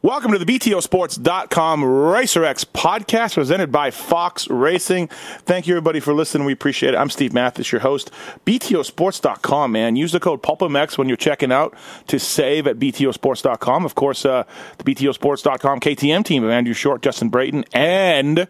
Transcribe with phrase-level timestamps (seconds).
[0.00, 5.08] Welcome to the BTOsports.com RacerX podcast presented by Fox Racing.
[5.08, 6.44] Thank you, everybody, for listening.
[6.44, 6.96] We appreciate it.
[6.96, 8.12] I'm Steve Matthes, your host.
[8.46, 9.96] BTOsports.com, man.
[9.96, 13.84] Use the code PulpMX when you're checking out to save at BTOsports.com.
[13.84, 14.44] Of course, uh,
[14.78, 18.46] the BTOsports.com KTM team of Andrew Short, Justin Brayton, and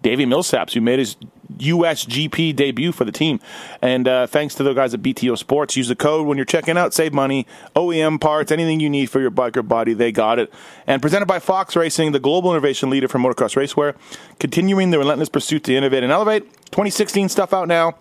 [0.00, 1.16] Davey Millsaps, who made his
[1.54, 3.40] USGP debut for the team.
[3.80, 5.76] And uh, thanks to the guys at BTO Sports.
[5.76, 6.94] Use the code when you're checking out.
[6.94, 7.46] Save money.
[7.74, 10.52] OEM parts, anything you need for your bike or body, they got it.
[10.86, 13.94] And presented by Fox Racing, the global innovation leader for motocross racewear,
[14.38, 16.44] continuing the relentless pursuit to innovate and elevate.
[16.72, 17.96] 2016 stuff out now.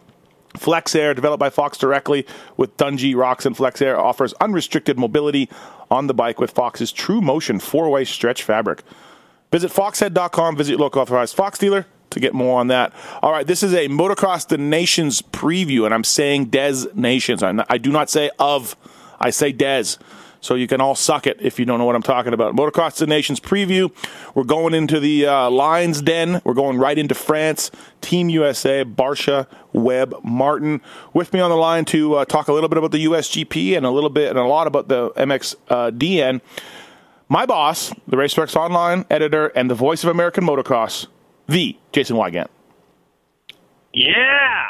[0.58, 5.50] Flex Air, developed by Fox directly with Dungey Rocks and Flex Air, offers unrestricted mobility
[5.92, 8.82] on the bike with Fox's True Motion four-way stretch fabric.
[9.52, 11.86] Visit foxhead.com, visit your local authorized Fox dealer
[12.16, 12.92] to get more on that.
[13.22, 17.44] All right, this is a Motocross the Nations preview, and I'm saying Des Nations.
[17.44, 18.76] I do not say of,
[19.20, 19.98] I say Des.
[20.42, 22.56] So you can all suck it if you don't know what I'm talking about.
[22.56, 23.92] Motocross the Nations preview.
[24.36, 26.40] We're going into the uh, Lions Den.
[26.44, 27.72] We're going right into France.
[28.02, 30.82] Team USA, Barcia, Webb, Martin.
[31.14, 33.88] With me on the line to uh, talk a little bit about the USGP and
[33.88, 36.36] a little bit and a lot about the MXDN.
[36.36, 36.40] Uh,
[37.28, 41.08] My boss, the RacerX Online editor and the voice of American Motocross,
[41.48, 42.48] the Jason Weigandt.
[43.94, 44.70] Yeah.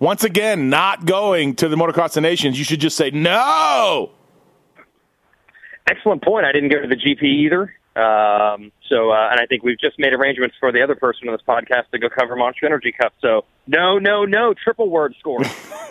[0.00, 2.58] Once again, not going to the Motocross of Nations.
[2.58, 4.10] You should just say no.
[5.86, 6.46] Excellent point.
[6.46, 7.74] I didn't go to the GP either.
[7.96, 11.34] Um, so, uh, and I think we've just made arrangements for the other person on
[11.34, 13.12] this podcast to go cover Monster Energy Cup.
[13.20, 15.40] So, no, no, no, triple word score.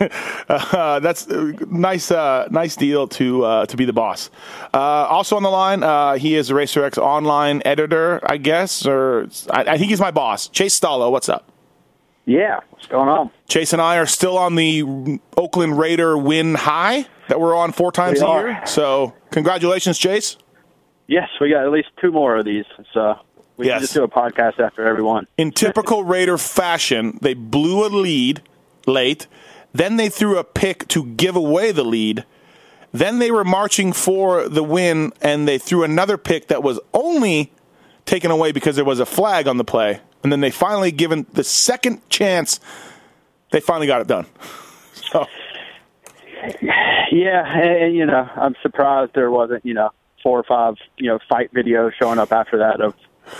[0.48, 4.28] uh, that's a nice, uh, nice deal to uh, to be the boss.
[4.74, 9.28] Uh, also on the line, uh, he is a RacerX online editor, I guess, or
[9.50, 10.48] I, I think he's my boss.
[10.48, 11.50] Chase Stallo, what's up?
[12.26, 13.30] Yeah, what's going on?
[13.48, 17.92] Chase and I are still on the Oakland Raider win high that we're on four
[17.92, 18.48] times We a are.
[18.48, 18.62] year.
[18.66, 20.36] So, congratulations, Chase.
[21.06, 22.64] Yes, we got at least two more of these.
[22.92, 23.18] So
[23.56, 23.74] we Yes.
[23.74, 25.26] can just do a podcast after every one.
[25.36, 28.42] In typical Raider fashion, they blew a lead
[28.86, 29.26] late,
[29.72, 32.24] then they threw a pick to give away the lead.
[32.92, 37.52] Then they were marching for the win, and they threw another pick that was only
[38.06, 40.00] taken away because there was a flag on the play.
[40.22, 42.60] And then they finally given the second chance.
[43.50, 44.26] They finally got it done.
[44.94, 45.26] So
[47.12, 49.90] Yeah, and, and, you know, I'm surprised there wasn't you know
[50.24, 52.94] four or five you know fight videos showing up after that of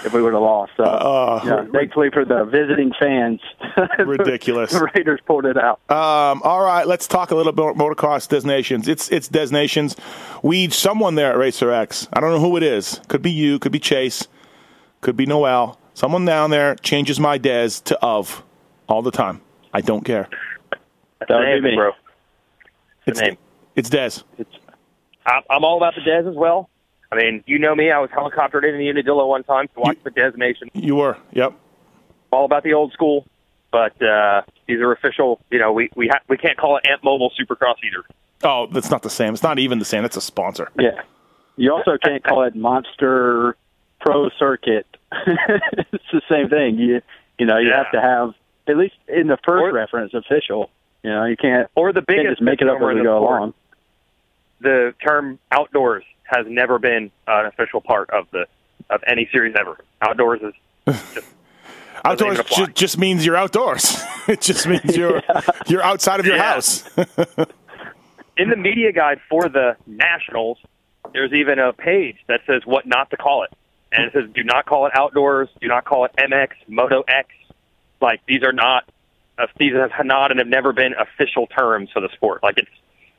[0.05, 0.73] if we would have lost.
[0.79, 3.41] So Uh, you know, thankfully for the visiting fans,
[3.99, 4.73] Ridiculous.
[4.73, 5.81] the Raiders pulled it out.
[5.91, 8.87] Um, all right, let's talk a little bit about motocross Desnations.
[8.89, 9.97] It's it's Desnations.
[10.43, 12.07] We someone there at Racer X.
[12.13, 13.01] I don't know who it is.
[13.09, 13.59] Could be you.
[13.59, 14.29] Could be Chase.
[15.01, 15.79] Could be Noel.
[15.95, 18.43] Someone down there changes my Des to of
[18.89, 19.41] all the time.
[19.75, 20.29] I don't care.
[20.71, 20.81] That's
[21.21, 21.77] That the would be me.
[21.77, 21.93] bro.
[23.07, 23.37] It's name.
[23.77, 24.23] It's Des.
[25.27, 26.71] I'm, I'm all about the Des as well.
[27.15, 27.91] I mean, you know me.
[27.91, 30.71] I was helicoptered in the Unadilla one time to watch the Des Nations.
[30.75, 31.17] You were.
[31.33, 31.53] Yep.
[32.31, 33.27] All about the old school.
[33.71, 35.41] But uh, these are official.
[35.51, 38.05] You know, we we ha- we can't call it Amp Mobile Supercross either.
[38.45, 39.33] Oh, that's not the same.
[39.35, 40.05] It's not even the same.
[40.05, 40.71] It's a sponsor.
[40.79, 41.03] Yeah,
[41.57, 43.57] you also can't call it Monster
[44.01, 44.87] Pro Circuit.
[45.13, 46.79] it's the same thing.
[46.79, 47.01] You
[47.39, 47.83] you know you Yeah.
[47.83, 48.35] have to have
[48.69, 50.71] at least in the first Or- reference official.
[51.03, 52.95] You know you can't Or the you can't biggest just make it up misnomer as
[52.97, 53.55] in we go along.
[54.61, 58.47] the term outdoors has never been an official part of the
[58.91, 59.79] of any series ever.
[60.03, 60.55] Outdoors is
[61.15, 61.27] just
[62.05, 63.97] Outdoors ju- just means you're outdoors.
[64.29, 65.23] it just means you're
[65.67, 66.53] you're outside of your Yeah.
[66.55, 66.85] house.
[68.37, 70.59] in the media guide for the Nationals.
[71.13, 73.51] There's even a page that says what not to call it,
[73.93, 77.29] and it says do not call it outdoors, do not call it MX, Moto X.
[78.01, 78.85] Like these are not
[79.59, 82.43] these have not and have never been official terms for the sport.
[82.43, 82.71] Like it's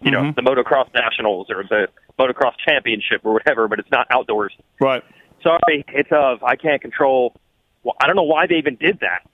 [0.06, 1.88] you know the motocross nationals or the
[2.18, 4.54] motocross championship or whatever, but it's not outdoors.
[4.80, 5.04] right.
[5.44, 7.36] Sorry, it's of I can't control.
[7.84, 9.28] Well, I don't know why they even did that.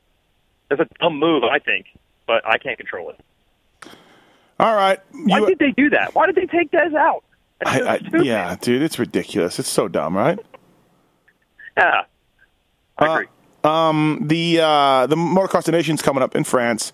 [0.69, 1.85] That's a dumb move, I think,
[2.27, 3.89] but I can't control it.
[4.59, 4.99] All right.
[5.13, 6.13] Why You- did they do that?
[6.15, 7.23] Why did they take Dez out?
[7.65, 9.59] I, I, yeah, dude, it's ridiculous.
[9.59, 10.39] It's so dumb, right?
[11.77, 12.01] Yeah.
[12.97, 13.27] I agree.
[13.63, 16.91] Um, the uh, the Motocross of Nations coming up in France.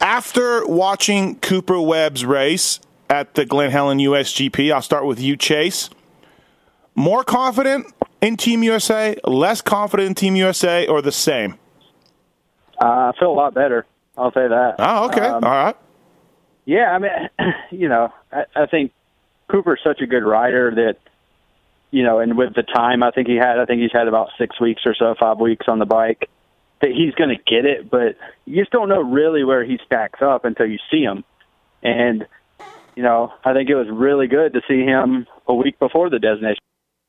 [0.00, 2.80] After watching Cooper Webb's race
[3.10, 5.90] at the Glen Helen USGP, I'll start with you, Chase.
[6.94, 7.86] More confident
[8.20, 11.58] in Team USA, less confident in Team USA, or the same?
[12.80, 13.84] Uh, I feel a lot better.
[14.16, 14.76] I'll say that.
[14.78, 15.76] Oh, okay, Um, all right.
[16.64, 17.10] Yeah, I mean,
[17.70, 18.92] you know, I, I think
[19.48, 20.98] Cooper's such a good rider that,
[21.90, 24.28] you know, and with the time I think he had, I think he's had about
[24.38, 26.30] six weeks or so, five weeks on the bike,
[26.80, 27.90] that he's going to get it.
[27.90, 31.24] But you just don't know really where he stacks up until you see him.
[31.82, 32.26] And,
[33.00, 36.18] you know, I think it was really good to see him a week before the
[36.18, 36.58] Des Nations.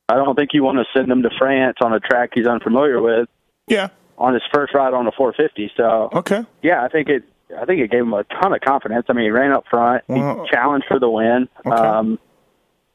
[0.07, 3.01] I don't think you want to send him to France on a track he's unfamiliar
[3.01, 3.27] with
[3.67, 3.89] Yeah.
[4.17, 5.69] on his first ride on a 450.
[5.75, 6.45] So, Okay.
[6.61, 7.23] yeah, I think it.
[7.59, 9.07] I think it gave him a ton of confidence.
[9.09, 10.05] I mean, he ran up front.
[10.07, 11.49] Well- he challenged for the win.
[11.65, 11.75] Okay.
[11.75, 12.17] Um,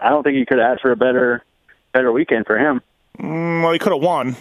[0.01, 1.45] I don't think you could ask for a better
[1.93, 2.81] better weekend for him.
[3.19, 4.37] Mm, well, he could have won.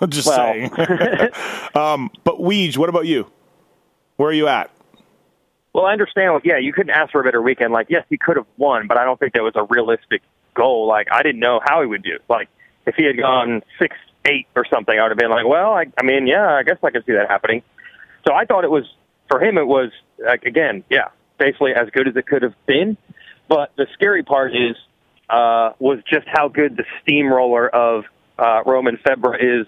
[0.00, 0.36] I'm just Well.
[0.38, 0.70] saying.
[1.74, 3.26] um, but Weege, what about you?
[4.16, 4.70] Where are you at?
[5.74, 6.40] Well, I understand.
[6.44, 7.72] Yeah, you couldn't ask for a better weekend.
[7.72, 10.22] Like, yes, he could have won, but I don't think that was a realistic
[10.54, 10.86] goal.
[10.86, 12.18] Like, I didn't know how he would do.
[12.28, 12.48] Like,
[12.86, 15.86] if he had gone six eight or something, I would have been like, well, I,
[15.98, 17.62] I mean, yeah, I guess I could see that happening.
[18.26, 18.84] So I thought it was
[19.28, 19.58] for him.
[19.58, 19.90] It was
[20.24, 22.96] like again, yeah, basically as good as it could have been.
[23.48, 24.76] But the scary part is
[25.28, 28.04] uh, was just how good the steamroller of
[28.38, 29.66] uh, Romain Febvre is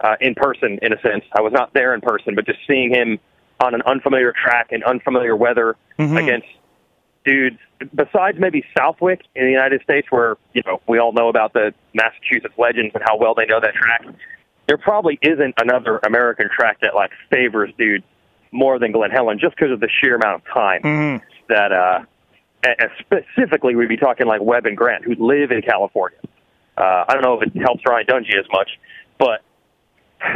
[0.00, 0.78] uh, in person.
[0.80, 3.18] In a sense, I was not there in person, but just seeing him
[3.60, 5.76] on an unfamiliar track and unfamiliar weather
[6.18, 6.46] against
[7.24, 7.58] dudes
[7.94, 11.74] besides maybe Southwick in the United States, where you know we all know about the
[11.94, 14.04] Massachusetts legends and how well they know that track.
[14.66, 18.04] There probably isn't another American track that like favors dudes
[18.50, 20.80] more than Glen Helen, just because of the sheer amount of time
[21.48, 21.72] that.
[21.72, 22.04] uh
[22.98, 26.18] specifically, we'd be talking like Webb and Grant, who live in California.
[26.76, 28.70] Uh, I don't know if it helps Ryan Dungey as much,
[29.16, 29.42] but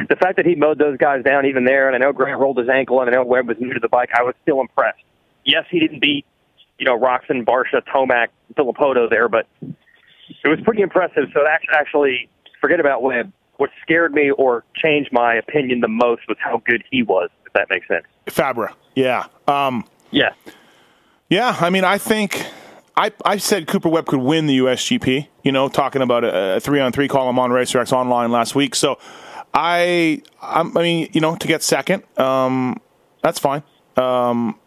[0.09, 2.59] the fact that he mowed those guys down even there, and I know Grant rolled
[2.59, 5.03] his ankle, and I know Webb was new to the bike, I was still impressed.
[5.45, 6.25] Yes, he didn't beat,
[6.79, 11.25] you know, Roczen, Barcia, Tomac, Villopoto there, but it was pretty impressive.
[11.35, 12.29] So act- actually,
[12.61, 13.33] forget about Webb.
[13.57, 17.53] What scared me or changed my opinion the most was how good he was, if
[17.53, 18.05] that makes sense.
[18.27, 18.73] Febvre.
[18.95, 19.27] Yeah.
[19.47, 20.31] Um, Yeah.
[21.29, 22.45] Yeah, I mean, I think
[22.95, 25.29] I I said Cooper Webb could win the USGP.
[25.43, 28.75] You know, talking about a, a three on three column on RacerX online last week.
[28.75, 28.99] So
[29.55, 32.81] I I'm, I mean, you know, to get second, um,
[33.23, 33.63] that's fine.
[33.97, 34.59] Um,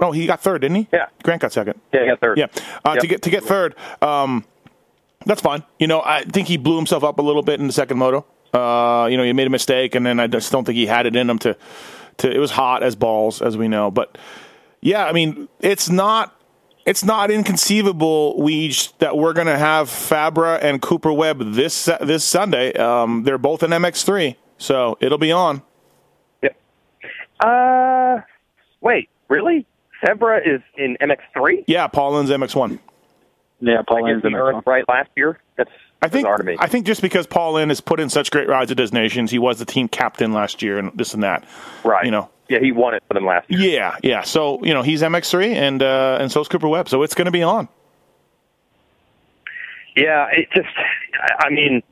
[0.00, 0.88] oh, he got third, didn't he?
[0.92, 1.06] Yeah.
[1.22, 1.80] Grant got second.
[1.92, 2.38] Yeah, he got third.
[2.38, 2.46] Yeah,
[2.84, 4.44] uh, to get to get third, um,
[5.26, 5.62] that's fine.
[5.78, 8.26] You know, I think he blew himself up a little bit in the second moto.
[8.52, 11.06] Uh, you know, he made a mistake, and then I just don't think he had
[11.06, 11.56] it in him to.
[12.18, 13.90] to it was hot as balls, as we know.
[13.90, 14.18] But
[14.80, 16.36] yeah, I mean, it's not.
[16.84, 22.24] It's not inconceivable, Weege, that we're going to have Febvre and Cooper Webb this this
[22.24, 22.72] Sunday.
[22.72, 25.62] Um, they're both in MX3, so it'll be on.
[26.42, 26.56] Yep.
[27.40, 28.20] Uh,
[28.80, 29.64] wait, really?
[30.04, 31.64] Febvre is in MX3?
[31.68, 32.78] Yeah, Paulin's MX1.
[33.60, 35.38] Yeah, Paulin's Paul guess Lyn's we in earned right last year.
[35.56, 35.70] That's
[36.02, 36.56] I think bizarre to me.
[36.58, 39.38] I think just because Paulin has put in such great rides at Des Nations, he
[39.38, 41.44] was the team captain last year and this and that.
[41.84, 42.04] right.
[42.04, 42.28] You know.
[42.48, 43.60] Yeah, he won it for them last year.
[43.60, 44.22] Yeah, yeah.
[44.22, 46.88] So you know he's MX3 and uh, and so's Cooper Webb.
[46.88, 47.68] So it's going to be on.
[49.96, 50.68] Yeah, it just,
[51.38, 51.82] I- mean,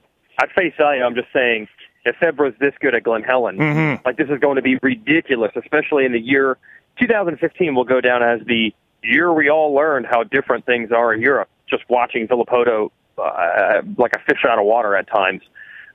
[0.41, 1.69] at face value, I'm just saying,
[2.05, 4.07] if Febvre's this good at Glen Helen, Mm-hmm.
[4.07, 6.57] like this is going to be ridiculous, especially in the year
[6.99, 11.21] 2015 will go down as the year we all learned how different things are in
[11.21, 11.49] Europe.
[11.69, 15.43] Just watching Villopoto uh, like a fish out of water at times,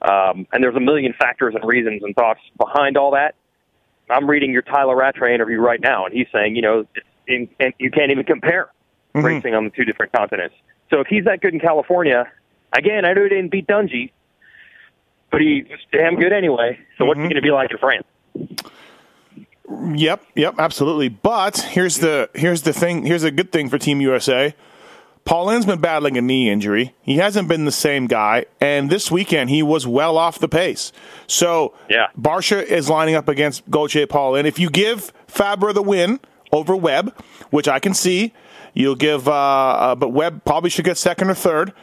[0.01, 3.36] um, and there's a million factors and reasons and thoughts behind all that.
[4.10, 7.50] I'm reading your Tyla Rattray interview right now, and he's saying, you know, it's in,
[7.60, 8.70] and you can't even compare
[9.13, 10.55] racing on the two different continents.
[10.89, 12.32] So if he's that good in California,
[12.74, 14.12] again, I know he didn't beat Dungey,
[15.32, 16.79] but he was damn good anyway.
[16.98, 18.05] So what's he going to be like in France?
[19.67, 21.10] Yep, yep, absolutely.
[21.10, 23.05] But here's the here's the thing.
[23.05, 24.53] Here's a good thing for Team USA.
[25.25, 26.94] Paulin's been battling a knee injury.
[27.01, 30.91] He hasn't been the same guy, and this weekend he was well off the pace.
[31.25, 32.08] So Yeah.
[32.20, 34.46] Barcia is lining up against Gautier Paul Lynn.
[34.46, 36.20] If you give Febvre the win
[36.51, 37.15] over Webb,
[37.50, 38.34] which I can see,
[38.75, 39.27] you'll give.
[39.27, 41.74] Uh, uh, but Webb probably should get second or third.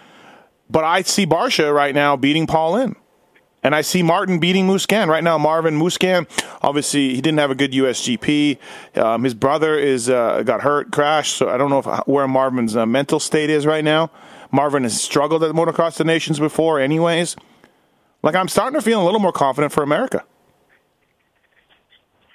[0.70, 2.94] But I see Barcia right now beating Paulin.
[3.62, 5.38] And I see Martin beating Musquin right now.
[5.38, 6.26] Marvin Musquin,
[6.62, 8.58] obviously, he didn't have a good USGP.
[8.96, 11.36] Um, his brother is uh, got hurt, crashed.
[11.36, 14.10] So I don't know if where Marvin's uh, mental state is right now.
[14.50, 17.36] Marvin has struggled at Motocross the Nations before, anyways.
[18.22, 20.24] Like I'm starting to feel a little more confident for America.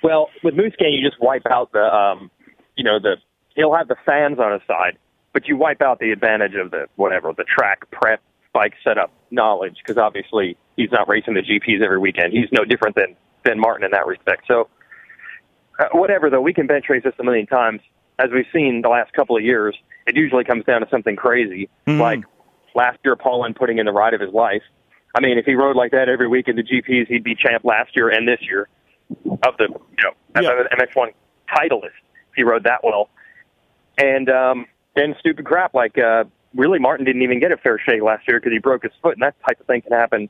[0.01, 2.31] Well, with Musquin, you just wipe out the, um,
[2.77, 3.17] you know, the
[3.55, 4.97] he'll have the fans on his side,
[5.33, 8.21] but you wipe out the advantage of the whatever the track prep
[8.53, 12.31] bike setup knowledge because obviously he's not racing the GPs every weekend.
[12.31, 14.43] He's no different than than Martin in that respect.
[14.47, 14.69] So,
[15.79, 17.81] uh, whatever though, we can bench race this a million times.
[18.19, 19.75] As we've seen the last couple of years,
[20.07, 21.99] it usually comes down to something crazy, Mhm.
[21.99, 22.19] like
[22.73, 24.63] last year Paulin putting in the ride of his life.
[25.15, 27.63] I mean, if he rode like that every week in the GPs, he'd be champ
[27.63, 28.67] last year and this year
[29.43, 30.63] of the you know Yeah.
[30.71, 31.11] MX1
[31.49, 31.85] titleist.
[31.85, 33.09] If he rode that well,
[33.97, 34.65] and um,
[34.95, 38.39] then stupid crap like uh, really Martin didn't even get a fair shake last year
[38.39, 40.29] because he broke his foot, and that type of thing can happen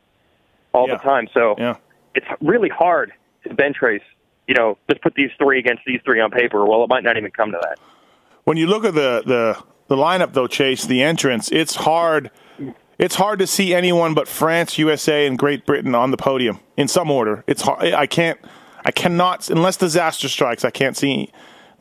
[0.77, 0.96] all Yeah.
[0.98, 1.27] the time.
[1.34, 1.75] So Yeah.
[2.15, 3.12] it's really hard
[3.48, 4.01] to bench race.
[4.48, 6.65] You know, just put these three against these three on paper.
[6.65, 7.79] Well, it might not even come to that.
[8.46, 9.57] When you look at the, the,
[9.88, 12.31] the lineup, though, Chase, the entrance, it's hard.
[12.98, 16.88] It's hard to see anyone but France, USA, and Great Britain on the podium in
[16.88, 17.43] some order.
[17.46, 17.93] It's hard.
[17.93, 18.39] I can't.
[18.86, 20.63] I cannot unless disaster strikes.
[20.63, 21.29] I can't see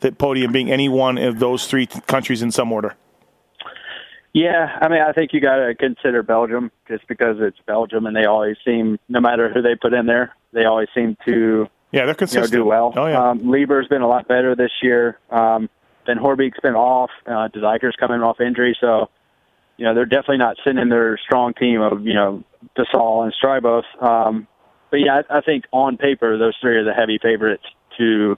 [0.01, 2.95] that podium being any one of those three countries in some order.
[4.33, 8.15] Yeah, I mean, I think you got to consider Belgium just because it's Belgium, and
[8.15, 12.01] they always seem, no matter who they put in there, they always seem to Yeah,
[12.01, 12.51] they're you know consistent.
[12.51, 12.93] do well.
[12.95, 13.29] Oh yeah.
[13.31, 15.17] Um, Lieber's been a lot better this year.
[15.31, 15.69] Um,
[16.05, 17.09] then Horbeek's been off.
[17.25, 19.09] Uh, De Dycker's coming off injury, so
[19.77, 22.43] you know they're definitely not sending their strong team of you know
[22.77, 23.83] Gasol and Strijbos.
[24.03, 24.47] Um,
[24.91, 27.63] but yeah, I, I think on paper those three are the heavy favorites
[27.97, 28.37] to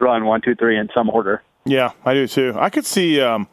[0.00, 1.42] run one, two, three in some order.
[1.66, 2.54] Yeah, I do too.
[2.56, 3.20] I could see.
[3.20, 3.46] Um,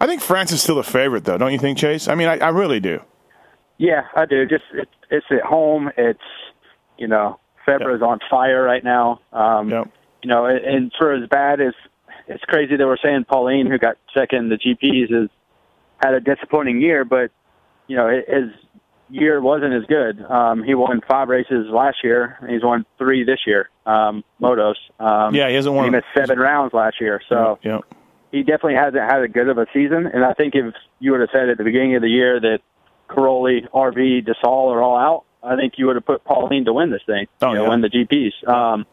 [0.00, 1.38] I think France is still a favorite, though.
[1.38, 2.08] Don't you think, Chase?
[2.08, 3.00] I mean, I, I really do.
[3.78, 4.46] Yeah, I do.
[4.46, 5.90] Just it, it's at home.
[5.96, 6.20] It's
[6.98, 9.20] you know Febvre is on fire right now.
[9.32, 9.90] Um, Yep.
[10.22, 11.74] You know, and- and for as bad as
[12.26, 15.28] it's crazy that we're saying Paulin, who got second in the GPs, has
[16.02, 17.30] had a disappointing year, but
[17.86, 18.50] you know his
[19.10, 20.20] year wasn't as good.
[20.28, 23.70] Um, he won five races last year, and he's won three this year.
[23.86, 24.74] Um, motos.
[25.00, 25.84] Um, Yeah, he hasn't won.
[25.86, 27.78] He missed seven rounds last year, so yeah.
[28.30, 30.06] He definitely hasn't had a good of a season.
[30.06, 32.58] And I think if you would have said at the beginning of the year that
[33.08, 36.90] Cairoli, RV, Desalle are all out, I think you would have put Paulin to win
[36.90, 37.68] this thing, Oh, you know, yeah.
[37.70, 38.46] win the GPs.
[38.48, 38.86] Um,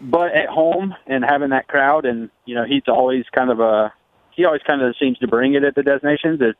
[0.00, 3.92] but at home and having that crowd, and you know, he's always kind of a
[4.32, 6.40] he always kind of seems to bring it at the Des Nations.
[6.40, 6.58] It's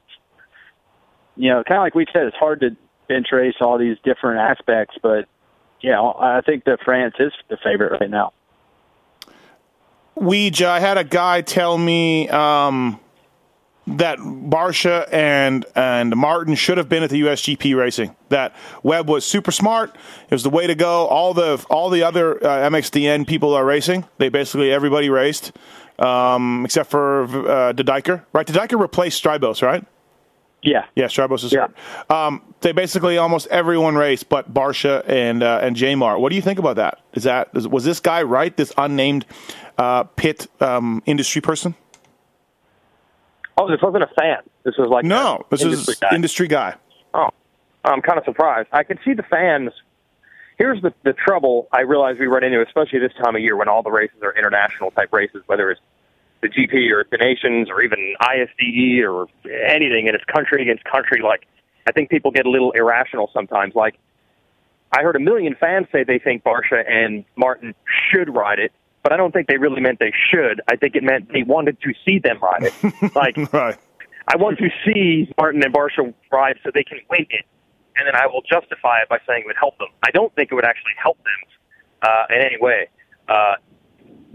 [1.37, 2.77] you know, kind of like we said, it's hard to
[3.09, 5.27] bench race all these different aspects, but
[5.81, 8.33] yeah, I think that France is the favorite right now.
[10.17, 13.01] Weege, I had a guy tell me um,
[13.87, 18.15] that Barcia and and Martin should have been at the USGP racing.
[18.29, 19.95] That Webb was super smart.
[20.25, 21.07] It was the way to go.
[21.07, 24.05] All the all the other uh, MXDN people are racing.
[24.19, 25.53] They basically everybody raced
[25.99, 28.25] um, except for uh, De Dycker.
[28.33, 29.85] Right, De Dycker replaced Strijbos, right?
[30.65, 31.67] Yeah, Yeah, Strijbos is Yeah.
[32.07, 32.11] hurt.
[32.11, 36.21] Um, they basically almost everyone raced, but Barcia and uh, and Jamar.
[36.21, 37.01] What do you think about that?
[37.15, 38.57] Is that is, was this guy right?
[38.57, 39.27] This unnamed
[39.79, 41.75] uh, pit um, industry person?
[43.59, 44.39] Oh, this wasn't a fan.
[44.65, 46.15] This was like No, this industry is guy.
[46.15, 46.75] industry guy.
[47.15, 47.29] Oh,
[47.85, 48.69] I'm kind of surprised.
[48.73, 49.71] I can see the fans.
[50.59, 53.69] Here's the the trouble I realize we run into, especially this time of year when
[53.69, 55.81] all the races are international type races, whether it's
[56.41, 59.27] the GP or the Nations or even ISDE or
[59.69, 61.21] anything, and it's country against country.
[61.23, 61.47] Like,
[61.89, 63.75] I think people get a little irrational sometimes.
[63.75, 63.97] Like,
[64.97, 67.75] I heard a million fans say they think Barcia and Martin
[68.11, 70.61] should ride it, but I don't think they really meant they should.
[70.69, 73.15] I think it meant they wanted to see them ride it.
[73.15, 73.79] like, Right.
[74.29, 77.45] I want to see Martin and Barcia ride so they can win it,
[77.97, 79.89] and then I will justify it by saying it would help them.
[80.07, 81.51] I don't think it would actually help them
[82.03, 82.89] uh, in any way.
[83.29, 83.55] Uh,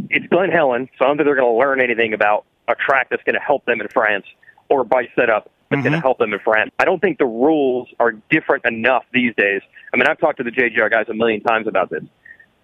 [0.09, 3.09] it's Glen Helen, so I don't think they're going to learn anything about a track
[3.09, 4.25] that's going to help them in France
[4.69, 6.71] or a bike setup that's going to help them in France.
[6.79, 9.61] I don't think the rules are different enough these days.
[9.93, 12.03] I mean, I've talked to the JGR guys a million times about this.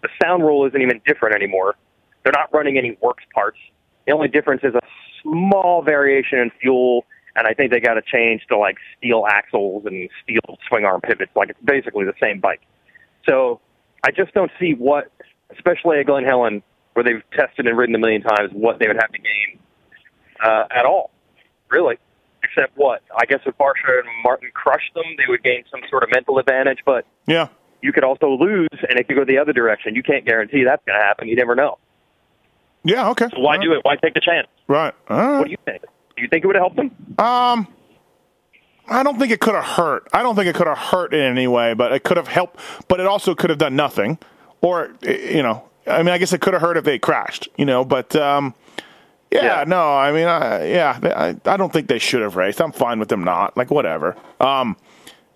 [0.02, 1.76] The sound rule isn't even different anymore.
[2.24, 3.58] They're not running any works parts.
[4.08, 4.82] The only difference is a
[5.22, 9.84] small variation in fuel, and I think they got to change to like steel axles
[9.86, 11.32] and steel swing arm pivots.
[11.36, 12.62] Like it's basically the same bike.
[13.28, 13.60] So
[14.06, 15.12] I just don't see what,
[15.56, 16.62] especially at Glen Helen,
[16.94, 19.60] where they've tested and ridden a million times, what they would have to gain
[20.44, 21.12] uh, at all,
[21.70, 21.98] really.
[22.44, 23.02] Except what?
[23.18, 26.38] I guess if Barcia and Martin crushed them, they would gain some sort of mental
[26.40, 27.48] advantage, but Yeah.
[27.82, 29.96] you could also lose, and it could go the other direction.
[29.96, 31.30] You can't guarantee that's going to happen.
[31.30, 31.78] You never know.
[32.84, 33.10] Yeah.
[33.12, 33.28] Okay.
[33.34, 33.80] So why do it?
[33.84, 34.48] Why take the chance?
[34.68, 34.94] Right.
[35.10, 35.38] Right.
[35.40, 35.82] What do you think?
[36.16, 36.92] Do you think it would have helped them?
[37.18, 37.68] Um,
[38.88, 40.08] I don't think it could have hurt.
[40.14, 42.60] I don't think it could have hurt in any way, but it could have helped.
[42.88, 44.18] But it also could have done nothing,
[44.62, 47.66] or you know, I mean, I guess it could have hurt if they crashed, you
[47.66, 47.86] know.
[47.86, 48.54] But um,
[49.32, 49.64] yeah, Yeah.
[49.66, 52.62] no, I mean, I, yeah, I, I don't think they should have raced.
[52.62, 53.56] I'm fine with them not.
[53.58, 54.16] Like whatever.
[54.42, 54.76] Um,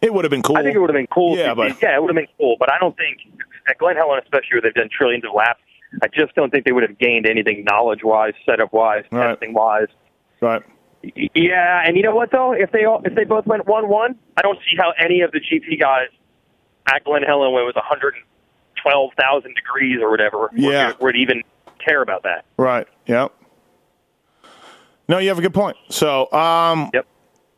[0.01, 0.57] it would have been cool.
[0.57, 1.35] I think it would have been cool.
[1.37, 2.57] Yeah, if- but yeah, it would have been cool.
[2.59, 3.19] But I don't think
[3.67, 5.61] at Glen Helen, especially where they've done trillions of laps,
[6.01, 9.29] I just don't think they would have gained anything knowledge wise, setup wise, Right.
[9.32, 9.88] testing wise.
[10.41, 10.62] Right.
[11.34, 12.51] Yeah, and you know what though?
[12.53, 15.32] If they all, if they both went one one, I don't see how any of
[15.32, 16.10] the GP guys
[16.94, 20.94] at Glen Helen when it was 112,000 degrees or whatever would- Yeah.
[21.00, 21.44] would even
[21.79, 22.46] care about that.
[22.58, 22.88] Right.
[23.06, 23.32] Yep.
[25.08, 25.77] No, you have a good point.
[25.89, 27.06] So, um, Yep.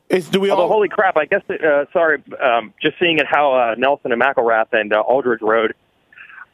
[0.09, 0.69] Is, do we Although, all?
[0.69, 1.17] holy crap!
[1.17, 5.01] I guess uh, sorry, um, just seeing it how uh, Nelson and McElrath and uh,
[5.01, 5.75] Aldridge rode.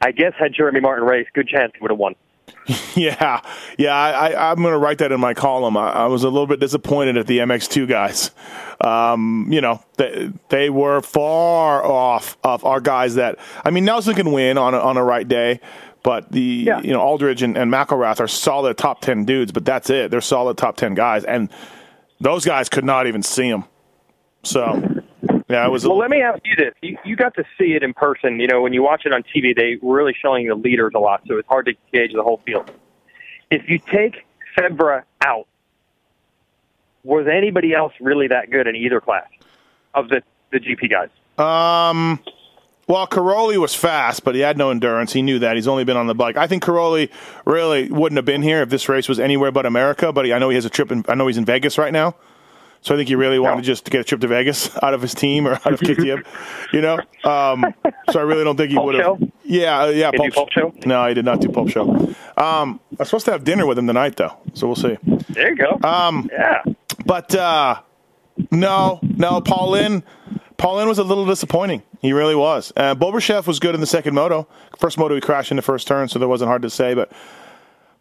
[0.00, 2.14] I guess had Jeremy Martin raced, good chance he would have won.
[2.94, 3.42] Yeah,
[3.78, 3.94] yeah.
[3.94, 5.76] I, I'm going to write that in my column.
[5.76, 8.30] I, I was a little bit disappointed at the MX2 guys.
[8.80, 13.16] Um, you know, they, they were far off of our guys.
[13.16, 15.60] That I mean, Nelson can win on a, on a right day,
[16.02, 16.80] but the Yeah.
[16.80, 19.52] you know Aldridge and, and McElrath are solid top ten dudes.
[19.52, 20.10] But that's it.
[20.10, 21.50] They're solid top ten guys, and
[22.20, 23.64] those guys could not even see them.
[24.42, 25.02] So,
[25.48, 25.86] yeah, it was.
[25.86, 28.40] Well, let me ask you this: you, you got to see it in person.
[28.40, 30.98] You know, when you watch it on TV, they were really showing the leaders a
[30.98, 32.70] lot, so it's hard to gauge the whole field.
[33.50, 34.26] If you take
[34.56, 35.46] Febvre out,
[37.04, 39.28] was anybody else really that good in either class
[39.94, 41.10] of the the GP guys?
[41.38, 42.20] Um,
[42.88, 45.12] well, Cairoli was fast, but he had no endurance.
[45.12, 45.56] He knew that.
[45.56, 46.36] He's only been on the bike.
[46.36, 47.10] I think Cairoli
[47.44, 50.12] really wouldn't have been here if this race was anywhere but America.
[50.12, 50.92] But he, I know he has a trip.
[50.92, 52.14] In, I know he's in Vegas right now,
[52.86, 53.62] so I think he really wanted No.
[53.62, 56.24] just to get a trip to Vegas out of his team or out of KTM.
[56.72, 57.74] you know, um,
[58.12, 59.20] so I really don't think he would have.
[59.44, 60.12] Yeah, uh, yeah.
[60.12, 60.72] Did do Pulp show?
[60.84, 61.82] No, he did not do pulp show.
[62.36, 64.96] Um, I'm supposed to have dinner with him tonight, though, so we'll see.
[65.30, 65.80] There you go.
[65.88, 66.62] Um, yeah.
[67.04, 67.80] But uh,
[68.52, 70.02] no, no, Paulin,
[70.56, 71.82] Paulin was a little disappointing.
[72.00, 72.72] He really was.
[72.76, 74.46] Uh, Bobryshev was good in the second moto.
[74.78, 76.94] First moto, he crashed in the first turn, so that wasn't hard to say.
[76.94, 77.10] But,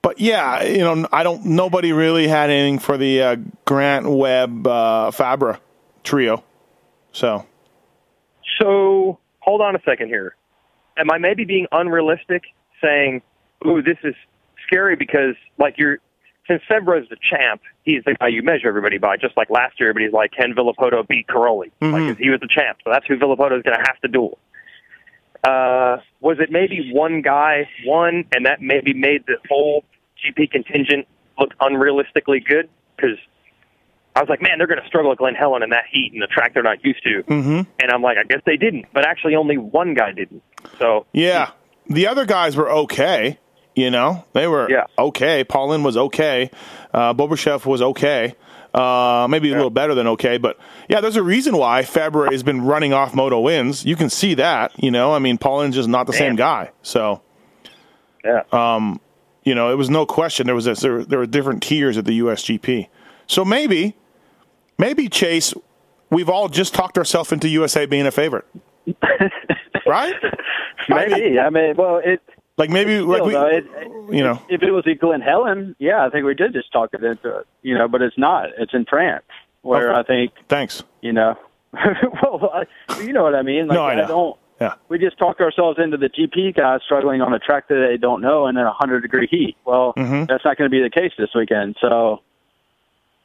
[0.06, 1.44] but yeah, you know, I don't.
[1.46, 3.36] Nobody really had anything for the uh,
[3.66, 5.60] Grant Webb uh, Febvre
[6.04, 6.44] trio.
[7.12, 7.48] So
[8.60, 10.36] So hold on a second here.
[10.96, 12.44] Am I maybe being unrealistic
[12.84, 13.24] saying,
[13.66, 14.14] "Ooh, this is
[14.68, 14.96] scary"?
[14.96, 15.98] Because like you're,
[16.48, 19.18] since Febvre is the champ, he's the guy you measure everybody by.
[19.18, 22.78] Just like last year, everybody's like, "Can Villopoto beat Cairoli?" Like he was the champ,
[22.84, 24.38] so that's who Villopoto is going to have to duel.
[25.44, 29.84] Uh, was it maybe one guy won, and that maybe made the whole
[30.26, 31.08] GP contingent
[31.40, 32.70] looked unrealistically good?
[32.96, 33.18] Because
[34.16, 36.22] I was like, man, they're going to struggle at Glen Helen in that heat and
[36.22, 37.24] the track they're not used to.
[37.24, 37.62] Mm-hmm.
[37.80, 40.42] And I'm like, I guess they didn't, but actually only one guy didn't.
[40.80, 41.52] So yeah,
[41.88, 43.40] the other guys were okay.
[43.76, 44.86] You know, they were Yeah.
[44.98, 45.44] okay.
[45.44, 46.50] Paulin was okay.
[46.94, 48.36] Uh, Bobryshev was okay.
[48.74, 50.58] Uh, maybe a little better than okay, but
[50.90, 53.86] yeah, there's a reason why Febvre has been running off moto wins.
[53.86, 54.72] You can see that.
[54.76, 56.72] You know, I mean, Paulin's just not the same guy.
[56.84, 57.22] So
[58.26, 58.42] yeah,
[59.46, 62.06] you know, it was no question there was this, there, there were different tiers at
[62.06, 62.88] the USGP.
[63.28, 63.96] So maybe,
[64.78, 65.54] maybe Chase,
[66.10, 68.46] we've all just talked ourselves into USA being a favorite,
[69.86, 70.16] right?
[70.90, 71.40] Maybe.
[71.40, 72.22] I mean, well, it.
[72.58, 73.66] Like maybe, like we, though, it,
[74.12, 76.94] you know, if it was at Glen Helen, yeah, I think we did just talk
[76.94, 77.48] it into it.
[77.64, 78.48] You know, but it's not.
[78.58, 79.26] It's in France,
[79.62, 80.00] where Okay.
[80.00, 80.82] I think thanks.
[81.02, 81.38] you know.
[81.74, 83.68] well, I, you know what I mean.
[83.68, 84.08] Like, No, I know.
[84.08, 84.38] don't.
[84.62, 84.76] Yeah.
[84.88, 88.22] We just talk ourselves into the GP guys struggling on a track that they don't
[88.22, 89.58] know and in a hundred degree heat.
[89.66, 90.28] Well, Mhm.
[90.28, 91.76] that's not going to be the case this weekend.
[91.82, 92.22] So,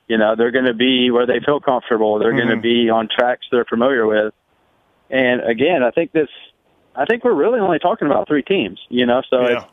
[0.08, 2.18] you know, they're going to be where they feel comfortable.
[2.18, 4.34] They're going to be on tracks they're familiar with.
[5.08, 6.28] And again, I think this.
[6.96, 8.80] I think we're really only talking about three teams.
[8.88, 9.64] You know, so Yeah.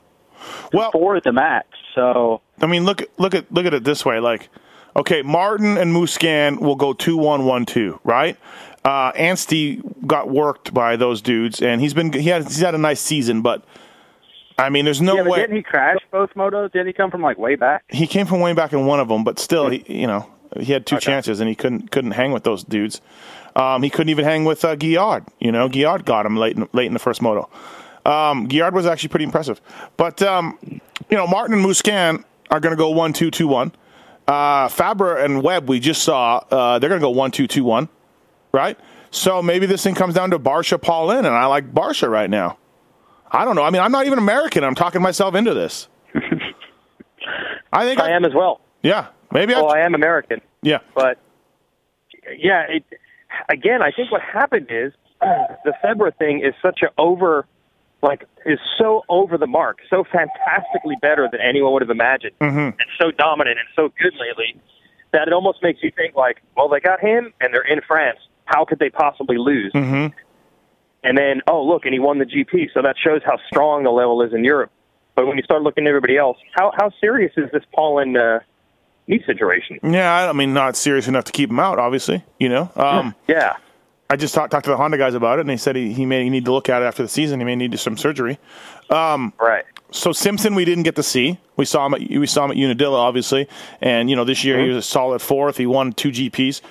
[0.71, 1.67] Well, four at the max.
[1.95, 4.19] So I mean, look look at look at it this way.
[4.19, 4.49] Like,
[4.95, 8.37] okay, Martin and Musquin will go two one one two, right?
[8.87, 12.77] Uh, Anstie got worked by those dudes, and he's been he had he's had a
[12.77, 13.65] nice season, but
[14.57, 16.71] I mean, there's no yeah, way didn't he crash both motos?
[16.71, 17.83] Didn't he come from like way back?
[17.89, 20.71] he came from way back in one of them, but still, he, you know, he
[20.71, 23.01] had two chances and he couldn't couldn't hang with those dudes.
[23.57, 25.27] Um, he couldn't even hang with uh, Guillod.
[25.41, 27.49] You know, Guillod got him late in, late in the first moto.
[28.05, 29.59] Um, Guillod was actually pretty impressive,
[29.97, 33.73] but um, you know, Martin and Musquin are going to go one two two one.
[34.29, 37.65] Uh, Febvre and Webb, we just saw, uh, they're going to go one two two
[37.65, 37.89] one,
[38.57, 38.77] right?
[39.11, 42.57] So maybe this thing comes down to Barcia Paulin, and I like Barcia right now.
[43.31, 43.63] I don't know.
[43.63, 44.63] I mean, I'm not even American.
[44.63, 45.87] I'm talking myself into this.
[47.71, 48.61] I think I am as well.
[48.81, 49.79] yeah, maybe Well, I.
[49.79, 51.19] I am American, Yeah, but
[52.37, 52.83] yeah, it,
[53.49, 57.45] again, I think what happened is the Febvre thing is such a over,
[58.01, 62.57] like, is so over the mark, so fantastically better than anyone would have imagined, mm-hmm.
[62.57, 64.59] and so dominant and so good lately
[65.11, 68.19] that it almost makes you think like, well, they got him and they're in France.
[68.47, 69.71] How could they possibly lose?
[69.73, 70.11] Mhm.
[71.03, 73.91] And then, oh, look, and he won the GP, so that shows how strong the
[73.91, 74.71] level is in Europe.
[75.15, 78.39] But when you start looking at everybody else, how how serious is this Paulin uh,
[79.07, 79.79] knee situation?
[79.83, 80.29] yeah.
[80.29, 81.77] I mean, not serious enough to keep him out.
[81.79, 82.69] Obviously, you know.
[82.75, 83.53] Um, Yeah.
[84.09, 86.05] I just talked talked to the Honda guys about it, and they said he, he
[86.05, 87.39] may need to look at it after the season.
[87.41, 88.39] He may need some surgery.
[88.89, 89.65] Right.
[89.91, 91.39] so Simpson, we didn't get to see.
[91.57, 91.93] We saw him.
[91.93, 93.49] At, we saw him at Unadilla, obviously,
[93.81, 95.57] and you know this year he was a solid fourth.
[95.57, 96.61] He won two GPs,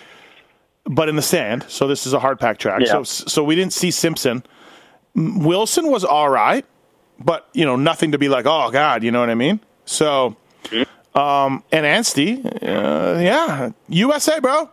[0.89, 1.65] but in the sand.
[1.69, 2.81] So this is a hard pack track.
[2.81, 3.03] Yeah.
[3.03, 4.43] So so we didn't see Simpson.
[5.15, 6.65] Wilson was all right,
[7.19, 9.61] but you know nothing to be like, oh god, you know what I mean.
[9.85, 10.37] So,
[11.15, 14.71] um, and Anstie, uh, yeah, USA, bro.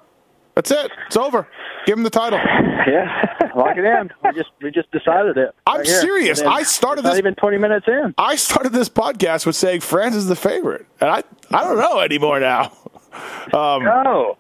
[0.56, 0.92] That's it.
[1.08, 1.48] It's over.
[1.86, 2.40] Give him the title.
[2.86, 4.12] Yeah, lock it in.
[4.26, 5.56] We just we just decided it.
[5.66, 6.42] I'm right serious.
[6.42, 8.14] I started this- even 20 minutes in.
[8.18, 12.02] I started this podcast with saying France is the favorite, and I I don't know
[12.02, 12.74] anymore now.
[13.54, 14.38] Um, No.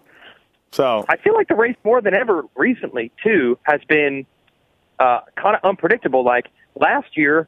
[0.73, 4.25] So I feel like the race more than ever recently too has been
[4.99, 6.25] uh, kind of unpredictable.
[6.25, 7.47] Like last year,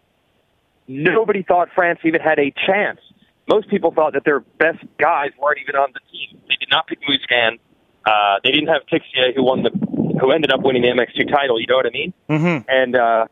[0.88, 2.99] nobody thought France even had a chance.
[3.47, 6.39] Most people thought that their best guys weren't even on the team.
[6.47, 7.59] They did not pick Musquin.
[8.05, 9.71] Uh, they didn't have Tixier, who won the,
[10.19, 11.59] who ended up winning the MX2 title.
[11.59, 12.13] You know what I mean?
[12.29, 12.69] Mm-hmm.
[12.69, 13.25] And uh,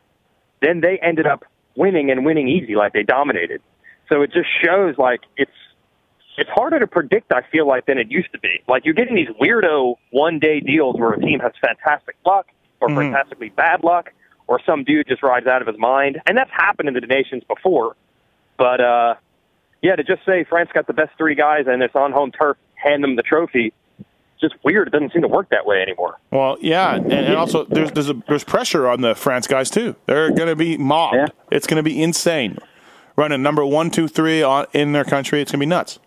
[0.62, 3.62] then they ended up winning and winning easy, like they dominated.
[4.10, 5.52] So it just shows like it's
[6.38, 7.32] it's harder to predict.
[7.32, 8.62] I feel like than it used to be.
[8.68, 12.48] Like you're getting these weirdo one day deals where a team has fantastic luck
[12.82, 12.96] or Mhm.
[13.12, 14.12] fantastically bad luck,
[14.48, 17.44] or some dude just rides out of his mind, and that's happened in the nations
[17.48, 17.96] before.
[18.58, 19.16] But uh,
[19.82, 22.58] yeah, to just say France got the best three guys and it's on home turf,
[22.76, 23.74] hand them the trophy.
[24.42, 24.88] Just weird.
[24.88, 26.20] It doesn't seem to work that way anymore.
[26.32, 29.96] Well, yeah, and, and also there's there's a, there's pressure on the France guys too.
[30.06, 31.16] They're going to be mobbed.
[31.16, 31.28] Yeah.
[31.50, 32.58] It's going to be insane.
[33.16, 36.00] Running number one, two, three on, in their country, it's going to be nuts.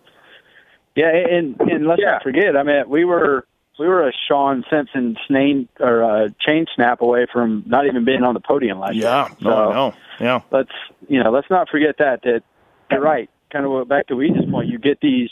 [0.96, 2.12] Yeah, and and let's Yeah.
[2.12, 2.56] not forget.
[2.56, 3.46] I mean, we were
[3.78, 8.22] we were a Shaun Simpson snake or uh, chain snap away from not even being
[8.24, 9.37] on the podium last Yeah, year.
[9.42, 9.94] no, So I know.
[10.18, 10.70] Yeah, let's
[11.09, 12.42] you know let's not forget that that
[12.90, 13.28] you're right.
[13.52, 14.68] Kind of back to Weege's point.
[14.68, 15.30] You get these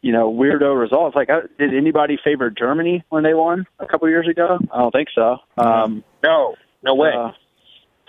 [0.00, 1.14] you know weirdo results.
[1.14, 4.58] Like, did anybody favor Germany when they won a couple years ago?
[4.72, 5.36] I don't think so.
[5.56, 7.12] Um, No, no way.
[7.16, 7.30] uh,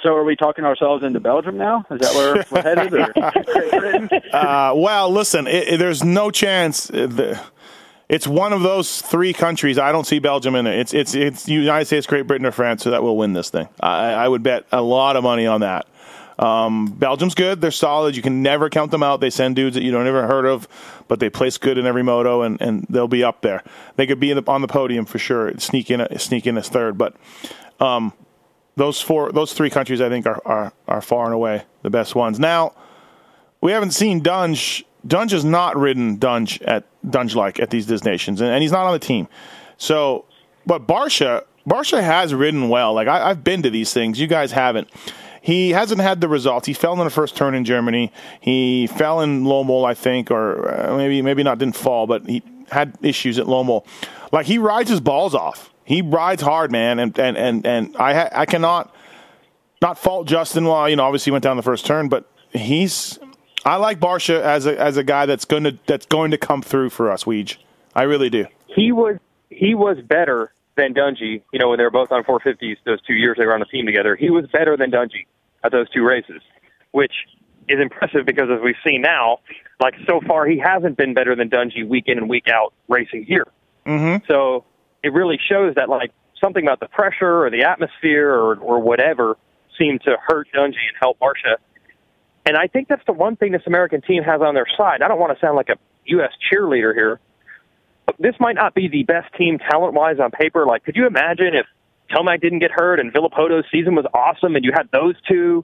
[0.03, 1.85] so are we talking ourselves into Belgium now?
[1.89, 2.93] Is that where we're headed?
[2.93, 3.71] Or Great
[4.09, 4.09] Britain?
[4.31, 6.89] Uh, well, listen, it, it- there's no chance.
[6.91, 7.41] uh, The,
[8.09, 9.79] it's one of those three countries.
[9.79, 10.77] I don't see Belgium in it.
[10.77, 13.67] It's it's it's United States, Great Britain, or France so that will win this thing.
[13.79, 15.87] I, I would bet a lot of money on that.
[16.37, 17.61] Um, Belgium's good.
[17.61, 18.15] They're solid.
[18.15, 19.21] You can never count them out.
[19.21, 20.67] They send dudes that you don't ever heard of,
[21.07, 23.63] but they place good in every moto, and, and they'll be up there.
[23.95, 25.57] They could be in the, on the podium for sure.
[25.59, 27.15] Sneak in, a, sneak in as third, but
[27.79, 28.13] um,
[28.75, 32.15] those four, those three countries, I think, are, are are far and away the best
[32.15, 32.39] ones.
[32.39, 32.73] Now,
[33.61, 34.85] we haven't seen Dunge.
[35.05, 38.71] Dunge has not ridden Dunge at Dunge like at these Dis Nations, and, and he's
[38.71, 39.27] not on the team.
[39.77, 40.25] So,
[40.65, 42.93] but Barcia, Barcia has ridden well.
[42.93, 44.89] Like I, I've been to these things, you guys haven't.
[45.41, 46.67] He hasn't had the results.
[46.67, 48.13] He fell in the first turn in Germany.
[48.39, 52.41] He fell in Lommel, I think, or uh, maybe maybe not didn't fall, but he
[52.71, 53.85] had issues at Lommel.
[54.31, 55.72] Like he rides his balls off.
[55.85, 58.93] He rides hard, man, and and and and I ha- I cannot
[59.81, 60.65] not fault Justin.
[60.65, 63.19] Well, you know, obviously he went down the first turn, but he's.
[63.65, 66.61] I like Barcia as a as a guy that's going to that's going to come
[66.61, 67.57] through for us, Weege.
[67.95, 68.45] I really do.
[68.75, 69.17] he was
[69.49, 71.41] he was better than Dungey.
[71.51, 73.65] You know, when they were both on 450s those two years they were on the
[73.65, 75.25] team together, he was better than Dungey
[75.63, 76.41] at those two races,
[76.91, 77.13] which
[77.69, 79.39] is impressive because as we've seen now,
[79.79, 83.23] like so far he hasn't been better than Dungey week in and week out racing
[83.25, 83.47] here.
[83.85, 84.25] Mm-hmm.
[84.27, 84.65] So
[85.03, 86.11] it really shows that like
[86.41, 89.37] something about the pressure or the atmosphere or or whatever
[89.77, 91.55] seemed to hurt Dungey and help Barcia.
[92.45, 95.01] And I think that's the one thing this American team has on their side.
[95.01, 96.31] I don't want to sound like a U.S.
[96.51, 97.19] cheerleader here,
[98.05, 100.65] but this might not be the best team talent wise on paper.
[100.65, 101.65] Like, could you imagine if
[102.11, 105.63] Tomac didn't get hurt and Villopoto's season was awesome and you had those two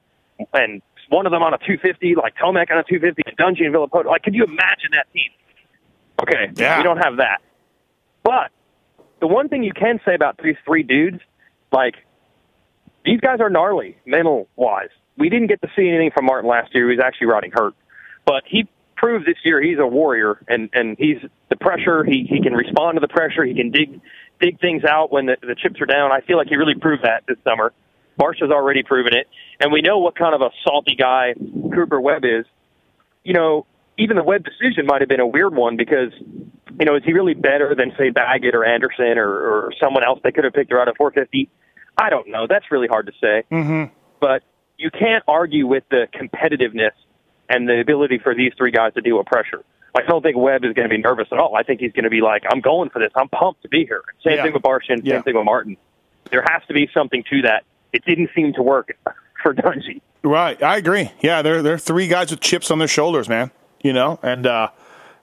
[0.53, 3.75] and one of them on a 250, like Tomac on a 250 and Dungey and
[3.75, 4.05] Villopoto?
[4.05, 5.29] Like, could you imagine that team?
[6.21, 6.77] Okay, Yeah.
[6.77, 7.41] we don't have that.
[8.23, 8.51] But
[9.19, 11.19] the one thing you can say about these three dudes,
[11.71, 11.95] like,
[13.05, 14.89] these guys are gnarly, mental wise.
[15.17, 16.89] We didn't get to see anything from Martin last year.
[16.89, 17.73] He was actually riding hurt.
[18.25, 21.17] But he proved this year he's a warrior and, and he's
[21.49, 24.01] the pressure, he, he can respond to the pressure, he can dig
[24.39, 26.11] dig things out when the, the chips are down.
[26.11, 27.73] I feel like he really proved that this summer.
[28.17, 29.27] Barcia's already proven it.
[29.59, 31.33] And we know what kind of a salty guy
[31.73, 32.45] Cooper Webb is.
[33.23, 33.65] You know,
[33.97, 36.13] even the Webb decision might have been a weird one because,
[36.79, 40.19] you know, is he really better than, say, Baggett or Anderson or, or someone else
[40.23, 41.49] they could have picked her out at 450?
[41.97, 42.47] I don't know.
[42.47, 43.43] That's really hard to say.
[43.51, 43.93] Mm-hmm.
[44.21, 44.43] But
[44.77, 46.91] you can't argue with the competitiveness
[47.49, 49.63] and the ability for these three guys to deal with pressure.
[49.97, 51.55] I don't think Webb is going to be nervous at all.
[51.55, 53.11] I think he's going to be like, I'm going for this.
[53.15, 54.03] I'm pumped to be here.
[54.23, 54.43] Same Yeah.
[54.43, 55.01] thing with Barshin.
[55.03, 55.15] Yeah.
[55.15, 55.77] Same thing with Martin.
[56.31, 57.63] There has to be something to that.
[57.91, 58.95] It didn't seem to work
[59.43, 60.01] for Dungey.
[60.21, 61.11] Right, I agree.
[61.21, 63.51] Yeah, they're they're three guys with chips on their shoulders, man.
[63.81, 64.69] You know, and uh,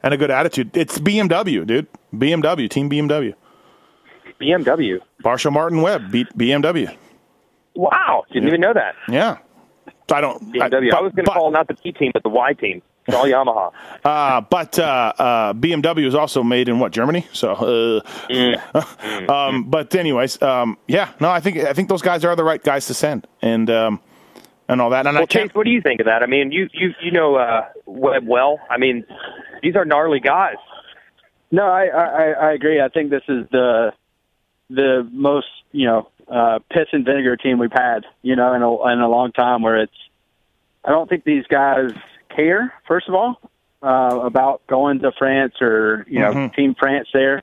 [0.02, 0.76] and a good attitude.
[0.76, 1.86] It's BMW, dude.
[2.14, 3.34] BMW, Team BMW.
[4.40, 5.00] BMW.
[5.22, 6.94] Barcia Martin Webb beat BMW.
[7.74, 8.24] Wow.
[8.32, 8.94] Didn't even know that.
[9.08, 9.38] Yeah,
[10.10, 10.52] I don't.
[10.52, 10.92] BMW.
[10.92, 12.82] I, I was going to call not the T team, but the Y team.
[13.06, 13.72] It's all Yamaha.
[14.04, 17.26] Uh, but uh, uh, BMW is also made in what Germany?
[17.32, 19.28] So, uh, mm.
[19.28, 22.62] um, but anyways, um, yeah, no, I think I think those guys are the right
[22.62, 24.00] guys to send, and um,
[24.68, 25.08] and all that.
[25.08, 26.22] And well, I Chase, what do you think of that?
[26.22, 28.60] I mean, you you you know uh, Webb well.
[28.70, 29.04] I mean,
[29.62, 30.56] these are gnarly guys.
[31.50, 32.80] No, I, I I agree.
[32.80, 33.92] I think this is the
[34.70, 38.92] the most you know uh, piss and vinegar team we've had you know in a
[38.92, 39.62] in a long time.
[39.62, 39.92] Where it's
[40.84, 41.90] I don't think these guys
[42.34, 43.40] care first of all
[43.82, 46.54] uh, about going to France or you know Mhm.
[46.54, 47.42] Team France there.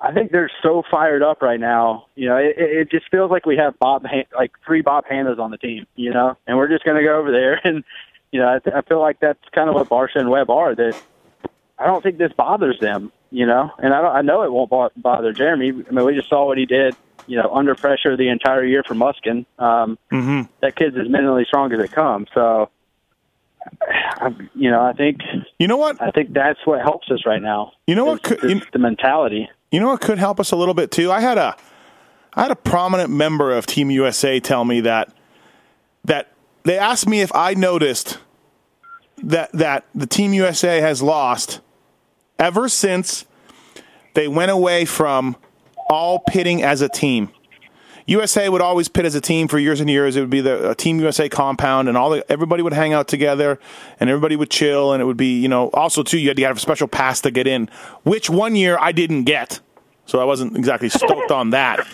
[0.00, 2.06] I think they're so fired up right now.
[2.14, 5.38] You know, it, it just feels like we have Bob Han- like three Bob Hannahs
[5.38, 5.86] on the team.
[5.94, 7.84] You know, and we're just going to go over there and
[8.32, 10.74] you know I, th- I feel like that's kind of what Barcia and Webb are.
[10.74, 11.00] That
[11.78, 14.70] I don't think this bothers them, you know, and I don't, I know it won't
[14.96, 15.70] bother Jeremy.
[15.88, 16.94] I mean, we just saw what he did,
[17.26, 19.44] you know, under pressure the entire year for Musquin.
[19.58, 20.48] Um, Mhm.
[20.60, 22.28] That kid's as mentally strong as it comes.
[22.34, 22.68] So,
[23.80, 25.20] I, you know, I think
[25.58, 26.00] you know what?
[26.00, 27.72] I think that's what helps us right now.
[27.86, 28.22] You know what?
[28.22, 29.48] Could, you, the mentality.
[29.72, 31.10] you know what could help us a little bit too.
[31.10, 31.56] I had a
[32.34, 35.12] I had a prominent member of Team USA tell me that
[36.04, 36.32] that
[36.64, 38.18] they asked me if I noticed
[39.18, 41.60] that that the Team USA has lost
[42.38, 43.26] ever since
[44.14, 45.36] they went away from
[45.88, 47.30] all pitting as a team.
[48.06, 50.16] USA would always pit as a team for years and years.
[50.16, 53.58] It would be the Team USA compound, and all the, everybody would hang out together,
[53.98, 56.42] and everybody would chill, and it would be you know also too you had to
[56.44, 57.70] have a special pass to get in,
[58.02, 59.60] which one year I didn't get,
[60.04, 61.86] so I wasn't exactly stoked on that.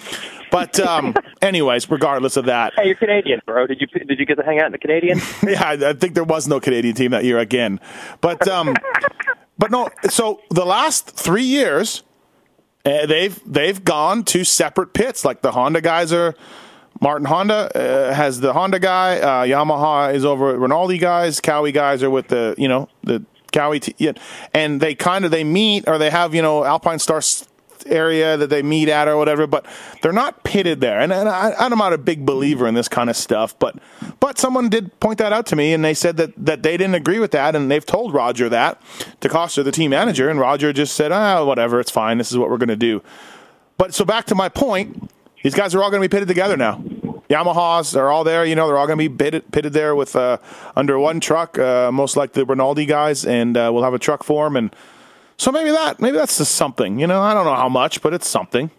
[0.50, 3.66] But um, anyways, regardless of that, Hey, you're Canadian, bro.
[3.66, 5.18] Did you did you get to hang out in the Canadian?
[5.42, 7.80] yeah, I, I think there was no Canadian team that year again.
[8.20, 8.74] But um,
[9.58, 9.88] but no.
[10.08, 12.02] So the last three years,
[12.84, 15.24] uh, they've they've gone to separate pits.
[15.24, 16.34] Like the Honda guys are.
[17.02, 19.18] Martin Honda uh, has the Honda guy.
[19.20, 21.40] Uh, Yamaha is over at Rinaldi guys.
[21.40, 24.14] Cowie guys are with the you know the Cowie, t-
[24.54, 27.46] and they kind of they meet or they have you know Alpinestars
[27.86, 29.66] area that they meet at or whatever, but
[30.02, 31.00] they're not pitted there.
[31.00, 33.76] And, and I, I'm not a big believer in this kind of stuff, but
[34.18, 36.94] but someone did point that out to me, and they said that that they didn't
[36.94, 38.80] agree with that, and they've told Roger that
[39.20, 42.18] to the team manager, and Roger just said, ah, whatever, it's fine.
[42.18, 43.02] This is what we're going to do.
[43.78, 45.10] But so back to my point,
[45.42, 46.82] these guys are all going to be pitted together now.
[47.30, 48.44] Yamahas are all there.
[48.44, 50.38] You know, they're all going to be pitted, pitted there with uh,
[50.76, 54.24] under one truck, uh, most likely the Rinaldi guys, and uh, we'll have a truck
[54.24, 54.56] for them.
[54.56, 54.76] And
[55.40, 56.98] so maybe that, maybe that's just something.
[56.98, 58.70] You know, I don't know how much, but it's something.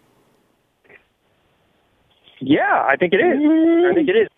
[2.40, 3.90] yeah, I think it is.
[3.90, 4.28] I think it is.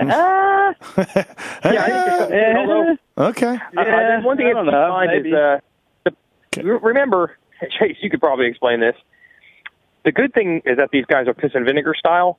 [0.00, 0.74] Ah.
[0.98, 1.04] yeah,
[1.64, 2.56] I think it's something.
[2.56, 3.54] Although, Okay.
[3.76, 5.28] Uh, there's one thing I to don't know, mind maybe.
[5.30, 5.58] is uh,
[6.04, 7.36] the, re- remember,
[7.78, 8.96] Chase, you could probably explain this.
[10.04, 12.38] The good thing is that these guys are piss and vinegar style,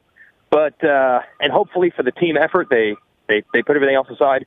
[0.50, 2.95] but uh, and hopefully for the team effort, they
[3.28, 4.45] they they put everything else aside.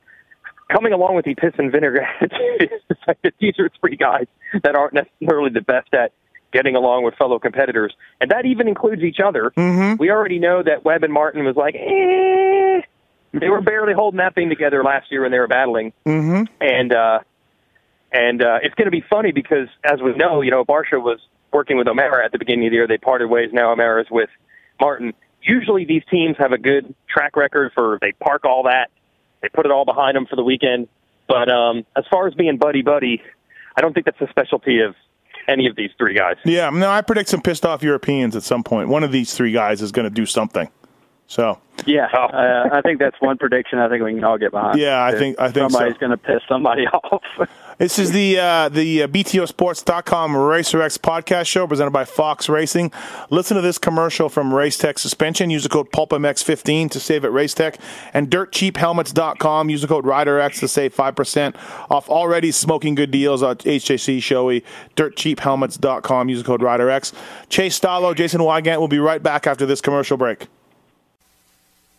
[0.71, 4.27] Coming along with the piss and vinegar attitude, is like that these are three guys
[4.63, 6.13] that aren't necessarily the best at
[6.53, 9.51] getting along with fellow competitors, and that even includes each other.
[9.55, 9.97] Mm-hmm.
[9.99, 12.81] We already know that Webb and Martin was like, eh.
[13.33, 16.43] They were barely holding that thing together last year when they were battling Mm-hmm.
[16.59, 17.19] and uh,
[18.11, 21.19] and uh, it's going to be funny because, as we know, you know, Barsha was
[21.53, 22.87] working with O'Mara at the beginning of the year.
[22.87, 23.51] They parted ways.
[23.53, 24.29] Now O'Mara's with
[24.79, 25.13] Martin.
[25.41, 28.91] Usually, these teams have a good track record for they park all that,
[29.41, 30.87] they put it all behind them for the weekend.
[31.27, 33.21] But um, as far as being buddy buddy,
[33.75, 34.95] I don't think that's a specialty of
[35.47, 36.35] any of these three guys.
[36.45, 36.69] Yeah.
[36.69, 38.89] No, I predict some pissed off Europeans at some point.
[38.89, 40.69] One of these three guys is going to do something.
[41.27, 42.25] So Yeah, Oh.
[42.25, 43.79] uh, I think that's one prediction.
[43.79, 44.77] I think we can all get behind.
[44.77, 45.99] Yeah, I think- I think somebody's so.
[45.99, 47.23] going to piss somebody off.
[47.81, 52.91] This is the uh, the uh, BTOsports.com RacerX podcast show presented by Fox Racing.
[53.31, 55.49] Listen to this commercial from Racetech Suspension.
[55.49, 57.79] Use the code PulpMX15 to save at Racetech.
[58.13, 59.71] And DirtCheapHelmets.com.
[59.71, 61.55] Use the code RiderX to save 5%
[61.89, 64.63] off already smoking good deals on HJC Shoei.
[64.95, 66.29] DirtCheapHelmets.com.
[66.29, 67.13] Use the code RiderX.
[67.49, 70.45] Chase Stallo, Jason Weigandt will be right back after this commercial break.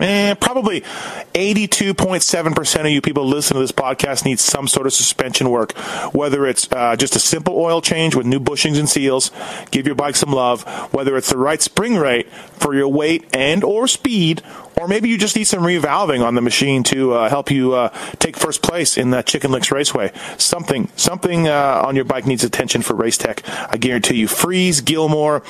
[0.00, 0.80] Eh, probably
[1.34, 5.72] 82.7% of you people listening to this podcast need some sort of suspension work,
[6.14, 9.30] whether it's uh, just a simple oil change with new bushings and seals,
[9.70, 13.62] give your bike some love, whether it's the right spring rate for your weight and
[13.62, 14.42] or speed,
[14.80, 17.90] or maybe you just need some revalving on the machine to uh, help you uh,
[18.18, 20.12] take first place in that Chicken Licks Raceway.
[20.38, 23.42] Something, something uh, on your bike needs attention for Race Tech.
[23.70, 24.28] I guarantee you.
[24.28, 25.42] Freeze, Gilmore,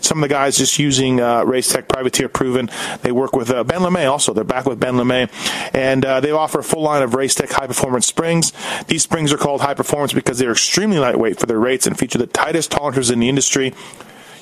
[0.00, 2.70] some of the guys just using uh, Race Tech Privateer Proven.
[3.02, 4.32] They work with uh, Ben LeMay also.
[4.32, 5.30] They're back with Ben LeMay,
[5.74, 8.52] and uh, they offer a full line of Race Tech high performance springs.
[8.86, 12.18] These springs are called high performance because they're extremely lightweight for their rates and feature
[12.18, 13.74] the tightest tolerances in the industry.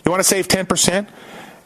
[0.04, 1.08] You want to save 10%?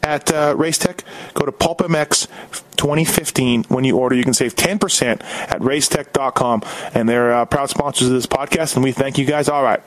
[0.03, 1.03] at uh, Racetech,
[1.35, 2.27] go to PulpMX
[2.75, 3.65] 2015.
[3.65, 6.63] When you order, you can save 10% at racetech.com.
[6.95, 9.47] And they're uh, proud sponsors of this podcast, and we thank you guys.
[9.47, 9.83] All right,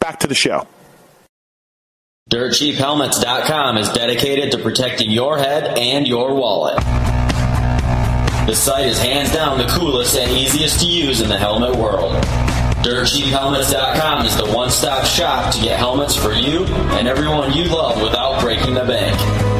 [0.00, 0.66] back to the show.
[2.28, 6.76] DirtCheapHelmets.com is dedicated to protecting your head and your wallet.
[8.48, 12.14] The site is hands down the coolest and easiest to use in the helmet world.
[12.82, 16.64] DirtCheapHelmets.com is the one-stop shop to get helmets for you
[16.98, 19.55] and everyone you love without breaking the bank.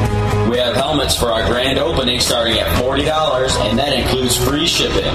[0.49, 5.13] We have helmets for our grand opening starting at $40 and that includes free shipping.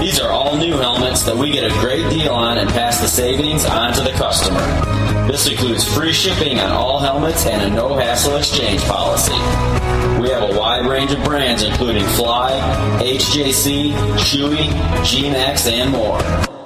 [0.00, 3.06] These are all new helmets that we get a great deal on and pass the
[3.06, 4.60] savings on to the customer.
[5.26, 9.34] This includes free shipping on all helmets and a no hassle exchange policy.
[10.22, 12.52] We have a wide range of brands including Fly,
[13.02, 16.18] HJC, Shoei, G-Max, and more.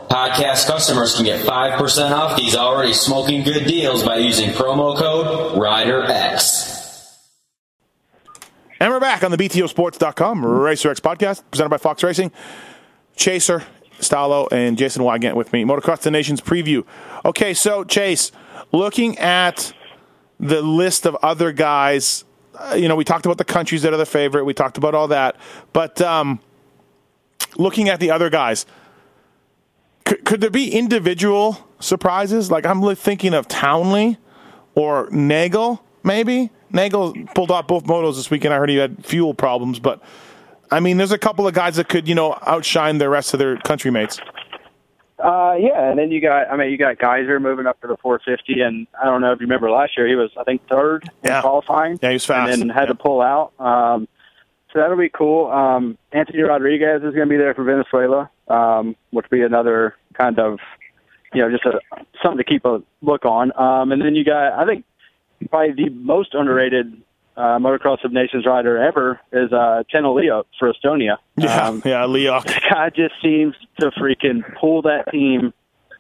[0.08, 5.58] Podcast customers can get 5% off these already smoking good deals by using promo code
[5.58, 6.75] RIDERX.
[8.78, 12.30] And we're back on the BTOsports.com RacerX podcast presented by Fox Racing.
[13.16, 13.64] Chaser,
[14.00, 15.64] Stallo, and Jason Weigandt with me.
[15.64, 16.84] Motocross the Nations preview.
[17.24, 18.32] Okay, so Chase,
[18.72, 19.72] looking at
[20.38, 23.96] the list of other guys, uh, you know, we talked about the countries that are
[23.96, 24.44] the favorite.
[24.44, 25.36] We talked about all that.
[25.72, 26.38] But um,
[27.56, 28.66] looking at the other guys,
[30.04, 32.50] could, could there be individual surprises?
[32.50, 34.18] Like I'm thinking of Townley
[34.74, 36.50] or Nagl, maybe.
[36.72, 38.52] Nagl pulled off both motos this weekend.
[38.54, 40.02] I heard he had fuel problems, but
[40.70, 43.38] I mean, there's a couple of guys that could, you know, outshine the rest of
[43.38, 44.18] their country mates.
[45.18, 47.96] Uh, yeah, and then you got, I mean, you got Gajser moving up to the
[48.02, 51.08] 450, and I don't know if you remember last year, he was, I think, third
[51.24, 51.36] Yeah.
[51.36, 51.98] in qualifying.
[52.02, 52.52] Yeah, he was fast.
[52.52, 52.86] And then had Yeah.
[52.88, 53.52] to pull out.
[53.58, 54.08] Um,
[54.72, 55.46] so that'll be cool.
[55.50, 59.94] Um, Anthony Rodriguez is going to be there for Venezuela, um, which will be another
[60.12, 60.58] kind of,
[61.32, 61.80] you know, just a,
[62.22, 63.52] something to keep a look on.
[63.58, 64.84] Um, and then you got, I think,
[65.50, 67.00] probably the most underrated
[67.36, 71.18] uh, motocross of nations rider ever is uh, Teno Leo for Estonia.
[71.36, 72.44] Yeah, Um, yeah, Leok.
[72.46, 75.52] the guy just seems to freaking pull that team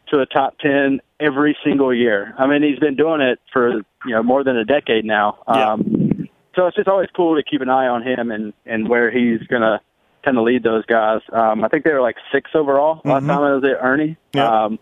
[0.08, 2.34] to a top 10 every single year.
[2.38, 3.72] I mean, he's been doing it for,
[4.06, 5.38] you know, more than a decade now.
[5.48, 5.72] Yeah.
[5.72, 9.10] Um, so it's just always cool to keep an eye on him and, and where
[9.10, 9.78] he's going to
[10.24, 11.20] tend to lead those guys.
[11.32, 13.28] Um, I think they were like six overall last Mhm.
[13.28, 14.16] time I was at Ernie.
[14.32, 14.64] Yeah.
[14.64, 14.78] Um,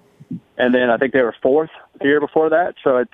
[0.56, 2.74] and then I think they were fourth the year before that.
[2.84, 3.10] So it's,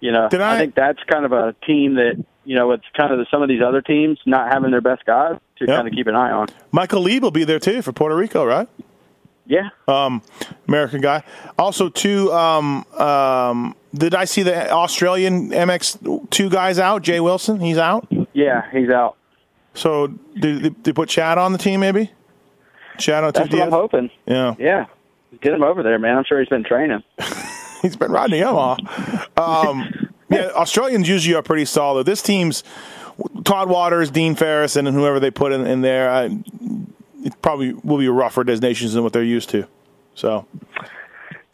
[0.00, 3.12] you know, I- I think that's kind of a team that, you know, it's kind
[3.12, 5.76] of the, some of these other teams not having their best guys to Yep.
[5.76, 6.48] kind of keep an eye on.
[6.72, 8.68] Michael Lee will be there too for Puerto Rico, right?
[9.46, 9.70] Yeah.
[9.88, 10.22] Um,
[10.68, 11.22] American guy.
[11.58, 12.32] Also, two.
[12.32, 17.02] Um, um, did I see the Australian MX two guys out?
[17.02, 18.06] Jay Wilson, he's out.
[18.32, 19.16] Yeah, he's out.
[19.74, 20.06] So
[20.38, 21.80] did they, put Chad on the team?
[21.80, 22.10] Maybe
[22.98, 24.10] Chad on That's what I'm hoping.
[24.26, 24.86] Yeah, Yeah.
[25.40, 26.16] Get him over there, man.
[26.18, 27.02] I'm sure he's been training.
[27.82, 29.38] he's been riding Yamaha.
[29.38, 32.06] Um, yeah, Australians usually are pretty solid.
[32.06, 32.62] This team's
[33.44, 36.10] Todd Waters, Dean Ferris, and whoever they put in, in there.
[36.10, 36.38] I,
[37.22, 39.66] it probably will be rougher designations than what they're used to.
[40.14, 40.46] So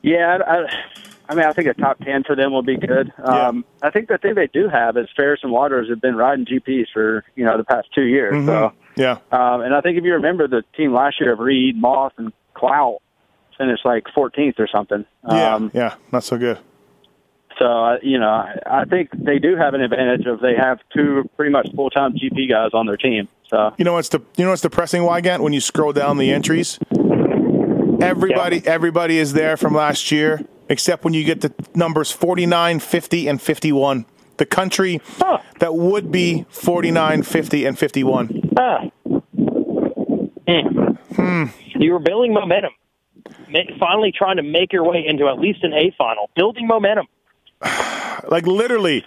[0.02, 0.84] Yeah, I, I,
[1.28, 3.12] I mean, I think a top 10 for them will be good.
[3.18, 6.44] Um, I think the thing they do have is Ferris and Waters have been riding
[6.44, 8.34] GPs for, you know, the past two years.
[8.34, 8.46] Mm-hmm.
[8.46, 11.76] So, yeah, um, and I think if you remember the team last year of Reed,
[11.76, 13.02] Moss, and Clout
[13.58, 15.04] finished like 14th or something.
[15.28, 16.58] yeah, Um, yeah, not so good.
[17.58, 21.50] So, you know, I, think they do have an advantage of they have two pretty
[21.50, 23.28] much full-time GP guys on their team.
[23.48, 25.40] So, You know what's the you know what's depressing, Weigandt?
[25.40, 26.78] When you scroll down the entries,
[28.00, 33.28] everybody everybody is there from last year, except when you get the numbers 49, 50,
[33.28, 34.04] and 51.
[34.36, 35.38] The country Huh.
[35.60, 38.50] that would be 49, 50, and 51.
[38.58, 38.84] Ah.
[41.16, 41.44] Hmm.
[41.74, 42.72] You were building momentum.
[43.78, 46.30] Finally trying to make your way into at least an A final.
[46.34, 47.06] Building momentum.
[48.28, 49.04] Like literally,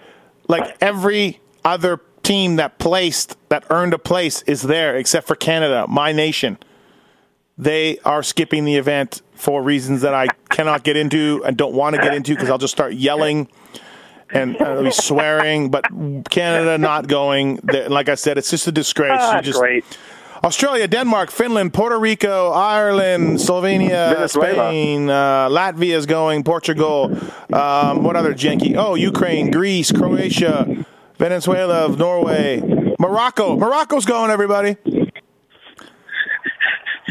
[0.48, 5.86] like every other team that placed that earned a place is there except for Canada,
[5.88, 6.56] my nation.
[7.58, 11.96] They are skipping the event for reasons that I cannot get into and don't want
[11.96, 13.48] to get into because I'll just start yelling
[14.30, 15.84] and uh, he's swearing, but
[16.30, 17.58] Canada not going.
[17.64, 19.18] Like I said, it's just a disgrace.
[19.20, 19.84] Ah, You just great.
[20.42, 24.68] Australia, Denmark, Finland, Puerto Rico, Ireland, Slovenia, Venezuela.
[24.68, 27.14] Spain, uh, Latvia is going, Portugal.
[27.52, 28.74] Um, what other janky?
[28.74, 30.84] Oh, Ukraine, Greece, Croatia,
[31.18, 32.62] Venezuela, Norway,
[32.98, 33.56] Morocco.
[33.56, 34.76] Morocco's going, everybody.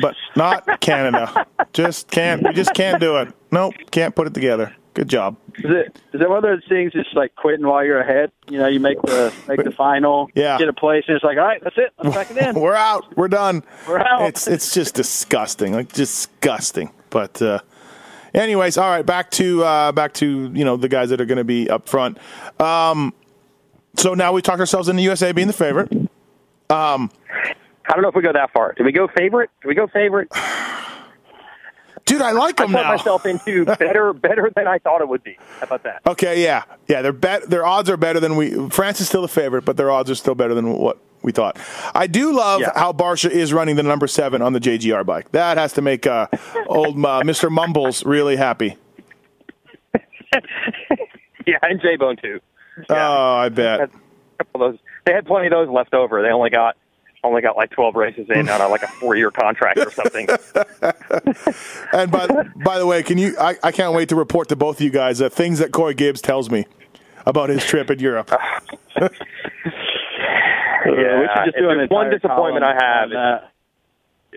[0.01, 1.45] But not Canada.
[1.73, 2.41] Just can't.
[2.41, 3.33] We just can't do it.
[3.51, 4.75] Nope, can't put it together.
[4.99, 5.37] Good job.
[5.59, 8.33] Is it is it one of those things just like quitting while you're ahead?
[8.49, 10.57] You know, you make the make the final, Yeah.
[10.57, 11.93] get a place, and it's like, all right, that's it.
[12.03, 12.53] Let's pack it in.
[12.61, 13.05] We're out.
[13.15, 13.63] We're done.
[13.87, 14.23] We're out.
[14.23, 15.71] It's it's just disgusting.
[15.71, 16.91] Like disgusting.
[17.11, 17.59] But uh
[18.33, 21.45] anyways, all right, back to uh back to, you know, the guys that are gonna
[21.45, 22.17] be up front.
[22.59, 23.13] Um
[23.95, 25.93] so now we talked ourselves into the USA being the favorite.
[26.69, 27.09] Um,
[27.87, 28.73] I don't know if we go that far.
[28.73, 29.49] Do we go favorite?
[29.61, 30.27] Do we go favorite?
[32.09, 32.89] Dude, I like I them put now.
[32.91, 35.37] myself into better, better than I thought it would be.
[35.59, 36.01] How about that?
[36.07, 36.63] Okay, yeah.
[36.87, 39.77] Yeah, their bet their odds are better than we France is still the favorite, but
[39.77, 41.57] their odds are still better than what we thought.
[41.93, 42.71] I do love Yeah.
[42.75, 45.31] how Barcia is running the number seven on the JGR bike.
[45.33, 46.27] That has to make uh,
[46.67, 47.51] old uh, Mr.
[47.51, 48.75] Mumbles really happy.
[51.45, 52.39] Yeah, and J Bone too.
[52.89, 53.79] Oh, I bet.
[53.81, 53.87] A
[54.43, 54.79] couple of those.
[55.05, 56.21] They had plenty of those left over.
[56.21, 56.77] They only got
[57.23, 60.27] only got like twelve races in on a, like a four year contract or something.
[61.91, 62.27] And by
[62.63, 63.35] by the way, can you?
[63.39, 65.93] I, I can't wait to report to both of you guys uh, things that Coy
[65.93, 66.65] Gibbs tells me
[67.25, 68.29] about his trip in Europe.
[69.01, 69.09] yeah,
[70.85, 73.03] we should just do an there's one disappointment I have.
[73.05, 73.51] on that.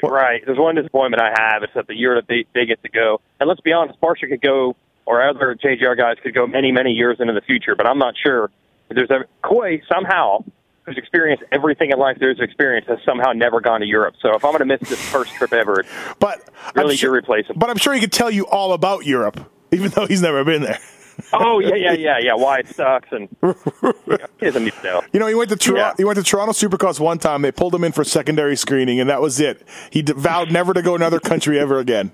[0.03, 0.43] Right.
[0.45, 1.62] There's one disappointment I have.
[1.62, 3.20] It's that the year that they, they get to go.
[3.39, 4.74] And let's be honest, Barcia could go,
[5.07, 7.76] or other JGR guys could go many, many years into the future.
[7.76, 8.51] But I'm not sure
[8.91, 10.45] if there's a Coy somehow,
[10.85, 14.14] who's experienced everything in life there is to experience, has somehow never gone to Europe.
[14.20, 15.85] So if I'm going to miss this first trip ever,
[16.18, 17.59] But really sure, irreplaceable.
[17.59, 19.39] but I'm sure he could tell you all about Europe,
[19.70, 20.78] even though he's never been there.
[21.35, 22.35] oh yeah, yeah, yeah, yeah.
[22.35, 23.95] Why it sucks and you know,
[24.41, 25.03] he doesn't need to know.
[25.12, 25.93] You know, he went to Tor- Yeah.
[25.97, 27.43] he went to Toronto Supercross one time.
[27.43, 29.62] They pulled him in for secondary screening, and that was it.
[29.91, 32.12] He d- vowed never to go another country ever again.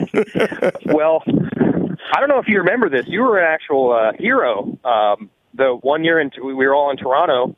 [0.86, 3.04] Well, I don't know if you remember this.
[3.06, 4.76] You were an actual uh, hero.
[4.84, 7.54] Um, the one year in, we were all in Toronto,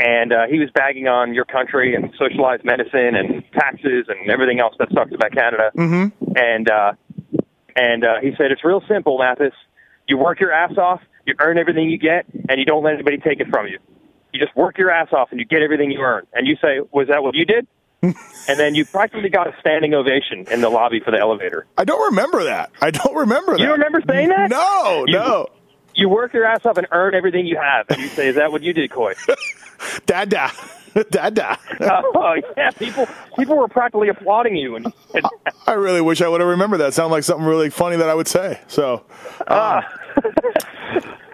[0.00, 4.58] and uh, he was bagging on your country and socialized medicine and taxes and everything
[4.58, 5.70] else that sucks about Canada.
[5.76, 6.32] Mm-hmm.
[6.36, 6.92] And uh,
[7.76, 9.52] and uh, he said it's real simple, Matthes.
[10.08, 13.18] You work your ass off, you earn everything you get, and you don't let anybody
[13.18, 13.78] take it from you.
[14.32, 16.26] You just work your ass off and you get everything you earn.
[16.32, 17.66] And you say, "Was that what you did?"
[18.02, 18.14] and
[18.58, 21.66] then you practically got a standing ovation in the lobby for the elevator.
[21.76, 22.70] I don't remember that.
[22.80, 23.60] I don't remember that.
[23.62, 24.48] You remember saying that?
[24.48, 25.46] No, You- no.
[26.00, 27.84] You work your ass off and earn everything you have.
[27.90, 29.12] And you say, is that what you did, Coy?
[30.06, 30.50] Dada.
[31.10, 31.58] Dada.
[31.82, 32.70] oh, yeah.
[32.70, 34.76] People people were practically applauding you.
[34.76, 34.90] And,
[35.66, 36.94] I really wish I would have remembered that.
[36.94, 38.62] Sounded like something really funny that I would say.
[38.66, 39.04] So,
[39.46, 39.82] um,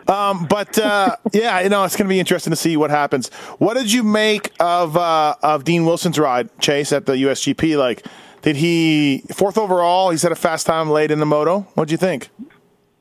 [0.08, 3.28] um, but uh, yeah, you know, it's going to be interesting to see what happens.
[3.58, 7.78] What did you make of uh, of Dean Wilson's ride, Chase, at the USGP?
[7.78, 8.04] Like,
[8.42, 10.10] did he fourth overall?
[10.10, 11.60] He's had a fast time late in the moto.
[11.74, 12.30] What'd you think?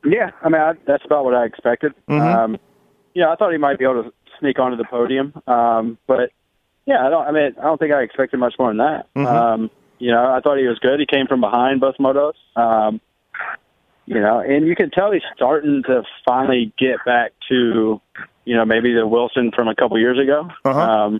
[0.05, 1.93] Yeah, I mean I, that's about what I expected.
[2.09, 2.21] Mm-hmm.
[2.21, 2.57] Um,
[3.13, 6.31] you know, I thought he might be able to sneak onto the podium, um, but
[6.85, 7.27] yeah, I don't.
[7.27, 9.07] I mean, I don't think I expected much more than that.
[9.15, 9.25] Mm-hmm.
[9.25, 10.99] Um, you know, I thought he was good.
[10.99, 12.33] He came from behind both motos.
[12.55, 13.01] Um,
[14.05, 17.99] you know, and you can tell he's starting to finally get back to,
[18.45, 20.47] you know, maybe the Wilson from a couple years ago.
[20.63, 20.79] Uh-huh.
[20.79, 21.19] Um,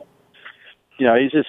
[0.99, 1.47] you know, he's just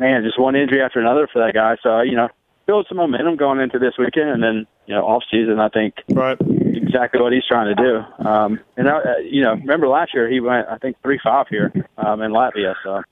[0.00, 1.76] man, just one injury after another for that guy.
[1.82, 2.28] So you know,
[2.66, 5.94] build some momentum going into this weekend, and then you know, off season, I think
[6.08, 6.36] Right.
[6.40, 8.26] exactly what he's trying to do.
[8.26, 11.46] Um, and I, uh, you know, remember last year he went, I think three five
[11.48, 12.74] here um, in Latvia.
[12.82, 13.02] So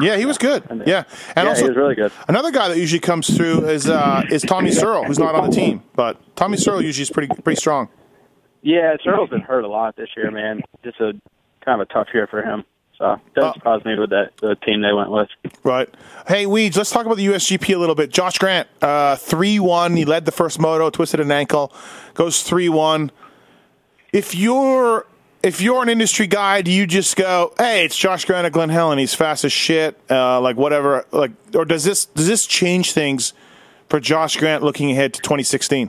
[0.00, 0.62] Yeah, he was good.
[0.86, 1.04] Yeah,
[1.36, 2.12] and yeah, also he was really good.
[2.28, 5.54] Another guy that usually comes through is uh, is Tommy Searle, who's not on the
[5.54, 7.88] team, but Tommy Searle usually is pretty pretty strong.
[8.62, 10.62] Yeah, Searle's been hurt a lot this year, man.
[10.84, 11.12] Just a
[11.64, 12.64] kind of a tough year for him.
[13.00, 15.28] So doesn't Uh, surprise me with that the team they went with.
[15.64, 15.88] Right.
[16.28, 18.10] Hey, Weeds, let's talk about the USGP a little bit.
[18.12, 19.96] Josh Grant, uh, 3 1.
[19.96, 21.72] He led the first moto, twisted an ankle,
[22.14, 23.10] goes 3 1.
[24.12, 25.06] If you're.
[25.42, 28.68] If you're an industry guy, do you just go, "Hey, it's Josh Grant at Glen
[28.68, 28.98] Helen.
[28.98, 31.06] He's fast as shit." Uh, like whatever.
[31.12, 33.32] Like, or does this does this change things
[33.88, 35.88] for Josh Grant looking ahead to 2016?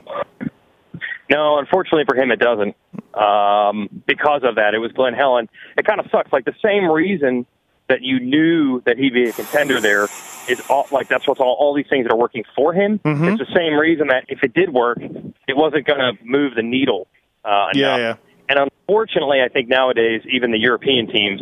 [1.28, 2.74] no, unfortunately for him, it doesn't.
[3.14, 5.48] Um, because of that, it was Glen Helen.
[5.76, 6.32] It kind of sucks.
[6.32, 7.46] Like the same reason
[7.88, 10.04] that you knew that he'd be a contender there
[10.48, 12.98] is all like that's what's all, all these things that are working for him.
[13.00, 13.24] Mm-hmm.
[13.24, 16.62] It's the same reason that if it did work, it wasn't going to move the
[16.62, 17.06] needle.
[17.44, 18.14] Uh, Yeah, yeah.
[18.48, 21.40] And unfortunately, I think nowadays even the European teams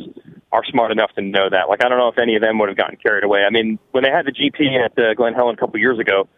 [0.53, 1.68] are smart enough to know that.
[1.68, 3.45] Like I don't know if any of them would have gotten carried away.
[3.45, 6.29] I mean, when they had the GP at uh, Glen Helen a couple years ago,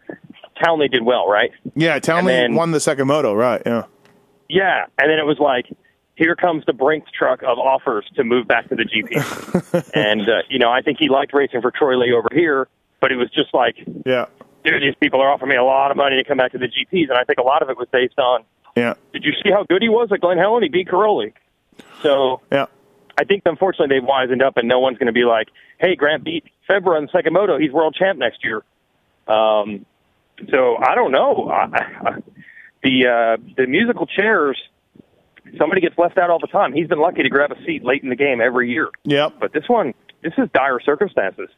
[0.63, 1.51] Townley did well, right?
[1.75, 3.61] Yeah, Townley then- won the second moto, right?
[3.65, 3.83] Yeah.
[4.53, 5.65] Yeah, and then it was like
[6.15, 9.91] here comes the Brinks truck of offers to move back to the GP.
[9.95, 12.67] and uh, you know, I think he liked racing for Troy Lee over here,
[13.01, 13.75] but it was just like,
[14.05, 14.25] Yeah.
[14.63, 16.67] dude, these people are offering me a lot of money to come back to the
[16.67, 18.43] GPs, and I think a lot of it was based on,
[18.75, 18.93] Yeah.
[19.11, 20.61] did you see how good he was at Glen Helen?
[20.61, 21.33] He beat Cairoli.
[22.03, 22.67] So Yeah.
[23.17, 25.47] I think unfortunately they've wisened up, and no one's going to be like,
[25.79, 27.57] "Hey, Grant beat Febvre in the second moto.
[27.57, 28.63] He's world champ next year."
[29.27, 29.85] Um,
[30.51, 31.49] so I don't know.
[31.49, 31.65] I,
[32.09, 32.15] I,
[32.83, 34.57] the uh, the musical chairs,
[35.57, 36.73] somebody gets left out all the time.
[36.73, 39.33] He's been lucky to grab a seat late in the game every year, Yep.
[39.39, 41.49] but this one, this is dire circumstances.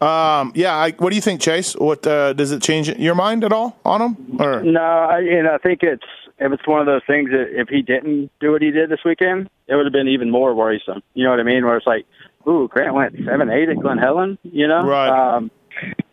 [0.00, 0.74] Um, yeah.
[0.76, 1.74] I, what do you think, Chase?
[1.74, 4.40] What uh, does it change your mind at all on him?
[4.40, 6.04] Or No, I, and I think it's
[6.38, 9.00] if it's one of those things that if he didn't do what he did this
[9.06, 11.02] weekend, it would have been even more worrisome.
[11.14, 11.64] You know what I mean?
[11.64, 12.04] Where it's like,
[12.46, 14.36] ooh, Grant went seven eight at Glen Helen.
[14.42, 15.08] You know, Right.
[15.36, 15.50] Um,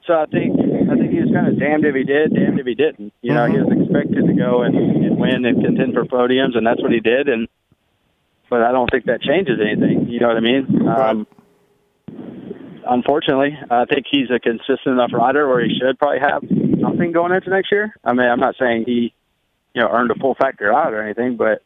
[0.06, 2.66] so I think I think he was kind of damned if he did, damned if
[2.66, 3.14] he didn't.
[3.22, 6.66] You know, he was expected to go and, and win and contend for podiums, and
[6.66, 7.30] that's what he did.
[7.30, 7.48] And
[8.50, 10.08] but I don't think that changes anything.
[10.10, 10.88] You know what I mean?
[10.88, 11.28] Um,
[12.86, 16.44] unfortunately, I think he's a consistent enough rider where he should probably have
[16.82, 17.96] something going into next year.
[18.04, 19.14] I mean, I'm not saying he,
[19.74, 21.64] you know, earned a full factor out or anything, but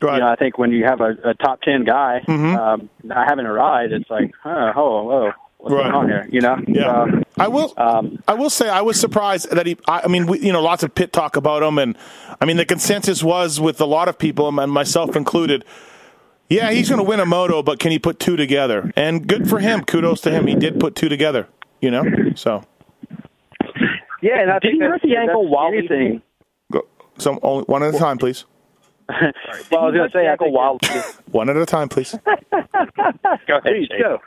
[0.00, 0.14] right.
[0.14, 2.56] you know, I think when you have a, a top ten guy Mhm.
[2.56, 5.32] um, not having a ride, it's like, oh, whoa, whoa,
[5.62, 5.82] what's Right.
[5.84, 6.28] going on here?
[6.30, 6.56] You know?
[6.68, 7.06] Yeah.
[7.06, 7.72] So, I will.
[7.76, 9.76] um, I will say I was surprised that he.
[9.88, 11.96] I, I mean, we, you know, lots of pit talk about him, and
[12.40, 15.64] I mean, the consensus was with a lot of people, and myself included.
[16.48, 18.92] Yeah, he's going to win a moto, but can he put two together?
[18.94, 19.84] And good for him.
[19.84, 20.46] Kudos to him.
[20.46, 21.48] He did put two together.
[21.80, 22.04] You know,
[22.34, 22.62] so
[24.20, 26.22] yeah, and I Did think he hurt the ankle that's while anything.
[26.70, 26.86] go,
[27.18, 28.44] so only one at a time, please.
[29.70, 30.78] Well, I was going to say, I think while
[31.32, 32.12] One at a time, please.
[32.26, 32.28] go
[33.48, 34.18] ahead, Please go.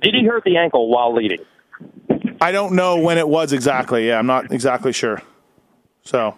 [0.00, 1.40] Did he hurt the ankle while leading?
[2.40, 4.08] I don't know when it was exactly.
[4.08, 5.22] Yeah, I'm not exactly sure.
[6.02, 6.36] So,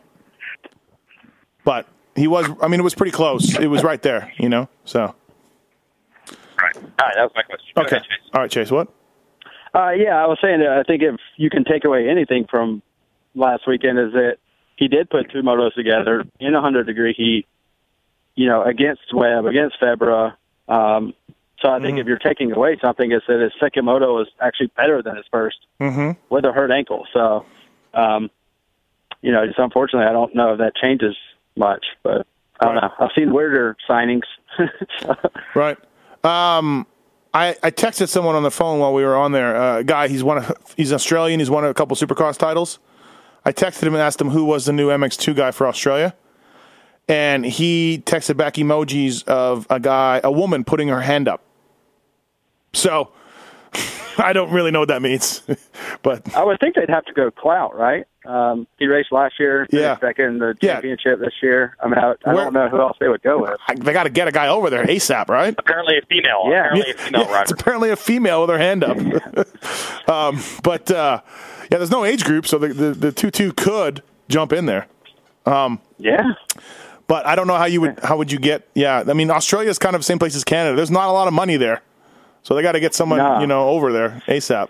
[1.65, 2.49] but he was.
[2.63, 3.59] I mean, it was pretty close.
[3.59, 4.33] It was right there.
[4.39, 4.69] You know.
[4.85, 5.15] So
[6.61, 6.77] Right.
[6.77, 7.73] All right, that was my question.
[7.77, 7.97] Okay.
[7.97, 8.31] ahead, Chase.
[8.35, 8.71] All right, Chase.
[8.71, 8.89] What?
[9.75, 12.83] Uh, yeah, I was saying that I think if you can take away anything from
[13.35, 14.39] last weekend is that
[14.77, 17.47] he did put two motos together in a hundred degree heat,
[18.35, 20.35] you know, against Webb, against Febvre.
[20.69, 21.15] Um,
[21.61, 21.99] so I think Mm-hmm.
[21.99, 25.25] if you're taking away something, it's that his second moto was actually better than his
[25.33, 26.11] 1st Mm-hmm.
[26.35, 27.07] with a hurt ankle.
[27.13, 27.45] So,
[27.95, 28.31] um,
[29.23, 31.17] you know, just unfortunately, I don't know if that changes
[31.57, 32.27] much, but
[32.61, 32.83] I don't Right.
[32.83, 32.91] know.
[33.07, 34.23] I've seen weirder signings.
[35.01, 35.15] So,
[35.55, 35.77] Right.
[36.25, 36.87] Um,
[37.35, 39.57] I, I texted someone on the phone while we were on there.
[39.57, 41.41] Uh, a guy, he's one of, he's Australian.
[41.41, 42.79] He's won a couple Supercross titles.
[43.45, 46.15] I texted him and asked him who was the new MX2 guy for Australia,
[47.09, 51.43] and he texted back emojis of a guy, a woman putting her hand up.
[52.73, 53.11] So
[54.19, 55.43] I don't really know what that means,
[56.03, 58.05] but I would think they'd have to go clout, right?
[58.25, 59.95] Um, he raced last year, Yeah.
[59.95, 60.75] finished second in the Yeah.
[60.75, 61.77] championship this year.
[61.83, 63.59] I mean, I, I Where- don't know who else they would go with.
[63.69, 65.55] I, they got to get a guy over there ASAP, right?
[65.57, 66.45] Apparently a female.
[66.51, 66.67] Yeah.
[66.67, 67.43] Apparently a female Yeah, rider.
[67.43, 68.99] it's apparently a female with her hand up.
[70.09, 71.21] um, but uh,
[71.71, 74.87] yeah, there's no age group, so the the, the two two could jump in there.
[76.01, 76.23] Yeah,
[77.07, 78.69] But I don't know how you would how would you get?
[78.75, 80.77] Yeah, I mean Australia's kind of the same place as Canada.
[80.77, 81.81] There's not a lot of money there,
[82.49, 83.41] so they got to get someone No.
[83.41, 84.69] you know over there ASAP.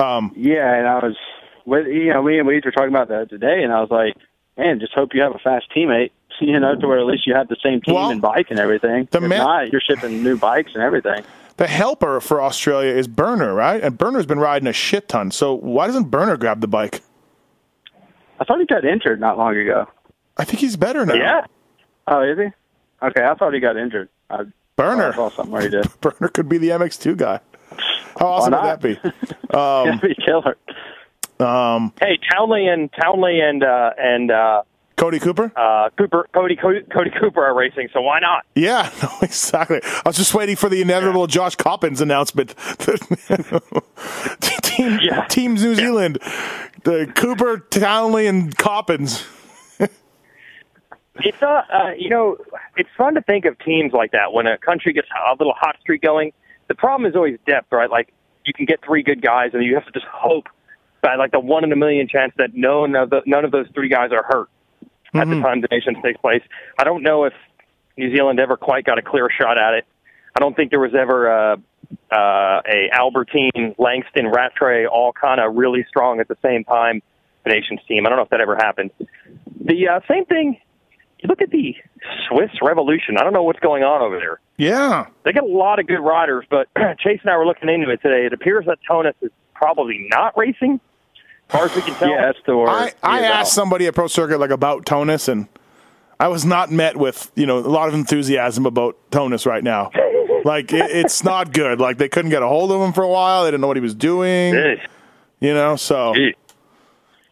[0.00, 0.74] Um, yeah.
[0.74, 1.16] And I was,
[1.64, 4.14] with, you know, me and Weeds were talking about that today, and I was like,
[4.58, 6.10] man, just hope you have a fast teammate.
[6.42, 8.58] You know, to where at least you have the same team Well, and bike and
[8.58, 9.06] everything.
[9.10, 11.22] the if ma- not, you're shipping new bikes and everything.
[11.58, 13.82] the helper for Australia is Burner, right?
[13.82, 15.30] And Burner's been riding a shit ton.
[15.32, 17.02] So why doesn't Burner grab the bike?
[18.40, 19.86] I thought he got injured not long ago.
[20.38, 21.12] I think he's better now.
[21.12, 21.44] Yeah.
[22.06, 22.46] Oh, is he?
[23.06, 24.08] Okay, I thought he got injured.
[24.30, 24.44] I,
[24.76, 25.12] Burner.
[25.12, 25.86] Saw something where he did.
[26.00, 27.40] Burner could be the MX2 guy.
[28.18, 28.98] How awesome would that be?
[29.52, 30.56] Um, That'd be killer.
[32.00, 34.62] Hey, Townley and Townley and uh, and uh,
[34.96, 35.50] Cody Cooper?
[35.56, 37.88] uh, Cooper, Cody, Cody, Cody Cooper are racing.
[37.92, 38.44] So why not?
[38.54, 39.80] Yeah, no, exactly.
[39.82, 42.54] I was just waiting for the inevitable Josh Coppins announcement.
[44.62, 45.24] Team, Yeah.
[45.28, 46.18] Team New Zealand,
[46.84, 49.24] the Cooper, Townley, and Coppins.
[51.16, 52.36] It's uh, uh, you know,
[52.76, 55.76] it's fun to think of teams like that when a country gets a little hot
[55.80, 56.32] streak going.
[56.68, 57.90] The problem is always depth, right?
[57.90, 58.12] Like
[58.44, 60.46] you can get three good guys, and you have to just hope
[61.02, 63.66] by like the one in a million chance that none of the, none of those
[63.74, 64.48] three guys are hurt
[65.14, 66.42] at the time the nations takes place.
[66.78, 67.32] I don't know if
[67.96, 69.86] New Zealand ever quite got a clear shot at it.
[70.36, 71.52] I don't think there was ever a,
[72.12, 77.02] uh, a Albertyn, Langston, Rattray all kind of really strong at the same time.
[77.44, 78.06] The nations team.
[78.06, 78.90] I don't know if that ever happened.
[79.64, 80.60] The uh, same thing.
[81.22, 81.74] You look at the
[82.28, 83.18] Swiss Revolution.
[83.18, 84.40] I don't know what's going on over there.
[84.56, 85.06] Yeah.
[85.24, 86.68] They got a lot of good riders, but
[86.98, 88.26] Chase and I were looking into it today.
[88.26, 90.80] It appears that Tonus is probably not racing,
[91.14, 92.08] as far as we can tell.
[92.08, 92.68] Yeah, that's the word.
[92.70, 93.54] I, I asked out.
[93.54, 95.46] somebody at Pro Circuit like about Tonus, and
[96.18, 99.90] I was not met with you know a lot of enthusiasm about Tonus right now.
[100.44, 101.80] like it, it's not good.
[101.80, 103.44] Like they couldn't get a hold of him for a while.
[103.44, 104.54] They didn't know what he was doing.
[104.54, 104.80] Jeez.
[105.40, 106.34] You know, so Gee.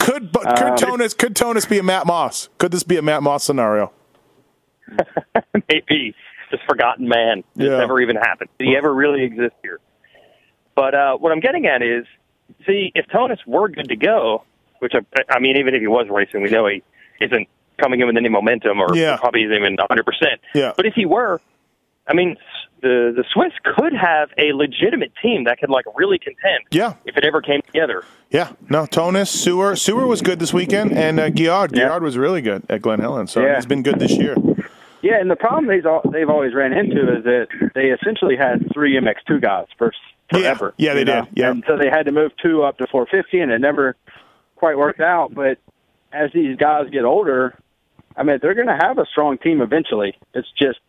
[0.09, 2.48] Could but could Tonus could Tonus be a Matt Moss?
[2.59, 3.92] Could this be a Matt Moss scenario?
[5.68, 6.14] maybe
[6.50, 7.44] just forgotten man.
[7.56, 7.78] This Yeah.
[7.78, 8.50] never even happened.
[8.59, 9.80] Did he ever really exist here?
[10.74, 12.06] But uh, what I'm getting at is,
[12.66, 14.44] see, if Tonus were good to go,
[14.78, 16.82] which I, I mean, even if he was racing, we know he
[17.20, 17.48] isn't
[17.78, 19.16] coming in with any momentum, or Yeah.
[19.18, 20.06] probably isn't even 100.
[20.06, 20.72] percent Yeah.
[20.76, 21.40] But if he were,
[22.06, 22.36] I mean,
[22.81, 26.64] the the Swiss could have a legitimate team that could like really contend.
[26.70, 26.95] Yeah.
[27.05, 28.05] If it ever came together.
[28.31, 31.89] Yeah, no, Tonus, Seewer, Seewer was good this weekend, and uh, Giard, Yeah.
[31.89, 33.26] Giard was really good at Glen Helen.
[33.26, 33.57] So Yeah.
[33.57, 34.37] he's been good this year.
[35.01, 38.97] Yeah, and the problem they've they've always ran into is that they essentially had three
[38.99, 39.93] MX2 guys for
[40.31, 40.74] forever.
[40.76, 41.24] Yeah, they you know?
[41.24, 41.51] did, yeah.
[41.51, 43.97] and so they had to move two up to 450, and it never
[44.57, 45.33] quite worked out.
[45.35, 45.59] But
[46.12, 47.55] as these guys get older,
[48.16, 50.18] I mean, they're going to have a strong team eventually.
[50.35, 50.81] It's just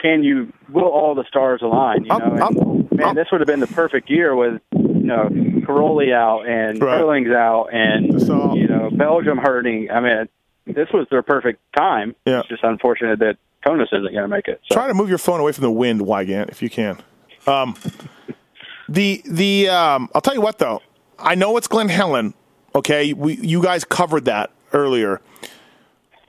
[0.00, 2.04] can you will all the stars align?
[2.04, 2.46] You know,
[2.88, 6.80] and, man, this would have been the perfect year with you know Cairoli out and
[6.80, 6.98] Right.
[6.98, 9.90] Herlings out and So- you know Belgium hurting.
[9.90, 10.28] I mean,
[10.66, 12.14] this was their perfect time.
[12.24, 12.40] Yeah.
[12.40, 14.60] It's just unfortunate that Tonus isn't going to make it.
[14.68, 14.74] So.
[14.74, 16.98] Try to move your phone away from the wind, Weigandt, if you can.
[17.46, 17.74] Um,
[18.88, 20.80] the the um, I'll tell you what though,
[21.18, 22.34] I know it's Glen Helen.
[22.74, 25.20] Okay, we you guys covered that earlier,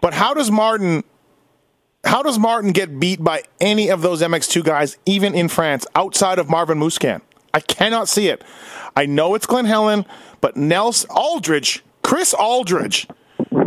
[0.02, 1.04] but how does Martin?
[2.04, 6.40] How does Martin get beat by any of those MX2 guys, even in France, outside
[6.40, 7.22] of Marvin Musquin?
[7.54, 8.44] I cannot see it.
[8.96, 10.06] I know it's Glen Helen,
[10.40, 13.10] but Nels Alldredge, Chris Alldredge,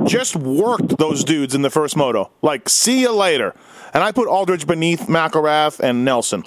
[0.07, 2.31] just worked those dudes in the first moto.
[2.43, 3.55] Like, see you later.
[3.93, 6.45] And I put Alldredge beneath McElrath and Nelson.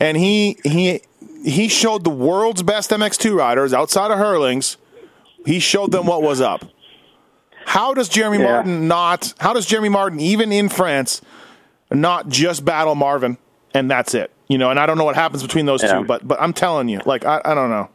[0.00, 1.02] And he he
[1.44, 4.76] he showed the world's best MX2 riders outside of Herlings.
[5.44, 6.64] He showed them what was up.
[7.66, 8.44] How does Jeremy Yeah.
[8.52, 9.34] Martin not?
[9.38, 11.20] How does Jeremy Martin, even in France,
[11.90, 13.38] not just battle Marvin
[13.74, 14.30] and that's it?
[14.48, 15.98] You know, and I don't know what happens between those Yeah.
[15.98, 17.88] two, but but I'm telling you, like I, I don't know.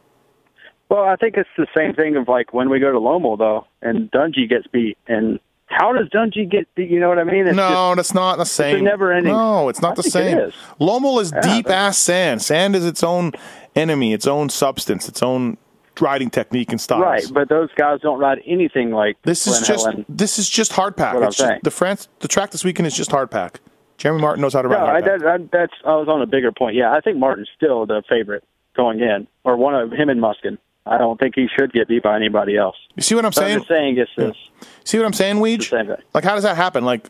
[0.90, 3.66] Well, I think it's the same thing of like when we go to Lommel though,
[3.80, 6.90] and Dungey gets beat, and how does Dungey get beat?
[6.90, 7.46] You know what I mean?
[7.46, 8.84] It's no, that's not the same.
[8.84, 10.38] never-ending- No, it's not I the same.
[10.38, 10.52] is.
[10.78, 12.42] Lommel is deep ass sand.
[12.42, 13.32] Sand is its own
[13.74, 15.56] enemy, its own substance, its own
[16.02, 17.02] riding technique and styles.
[17.02, 20.04] right, but those guys don't ride anything like This is just Helen.
[20.08, 21.14] this is just hard pack.
[21.14, 23.60] What I'm just- the France the track this weekend is just hard pack.
[23.98, 25.04] Jeremy Martin knows how to ride No, I, pack.
[25.04, 26.74] that, that, that's I was on a bigger point.
[26.76, 28.42] Yeah, I think Martin's still the favorite
[28.76, 30.58] going in, or one of him and Musquin.
[30.84, 32.74] I don't think he should get beat by anybody else.
[32.96, 33.58] you see what I'm So I'm saying?
[33.58, 34.68] just saying it's this.
[34.84, 35.70] See what I'm saying, Weege?
[36.12, 36.84] Like how does that happen?
[36.84, 37.08] Like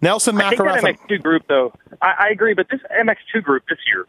[0.00, 3.78] Nelson I think that MX2 group, though, I, I agree, but this MX2 group this
[3.86, 4.06] year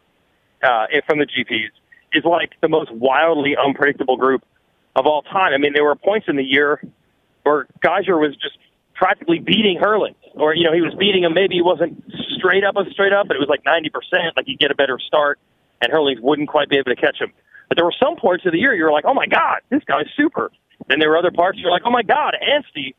[0.62, 1.70] uh, from the GPs
[2.12, 4.44] is like the most wildly unpredictable group
[4.96, 5.52] of all time.
[5.52, 6.82] I mean, there were points in the year
[7.42, 8.58] where Gajser was just
[8.94, 11.34] practically beating Herlings, or you know, he was beating him.
[11.34, 12.02] Maybe he wasn't
[12.36, 14.36] straight up and straight up, but it was like ninety percent.
[14.36, 15.38] Like he'd get a better start,
[15.80, 17.32] and Herlings wouldn't quite be able to catch him.
[17.68, 19.82] But there were some points of the year you were like, oh my god, this
[19.84, 20.50] guy's super.
[20.88, 22.94] Then there were other parts you're like, oh my god, Anstie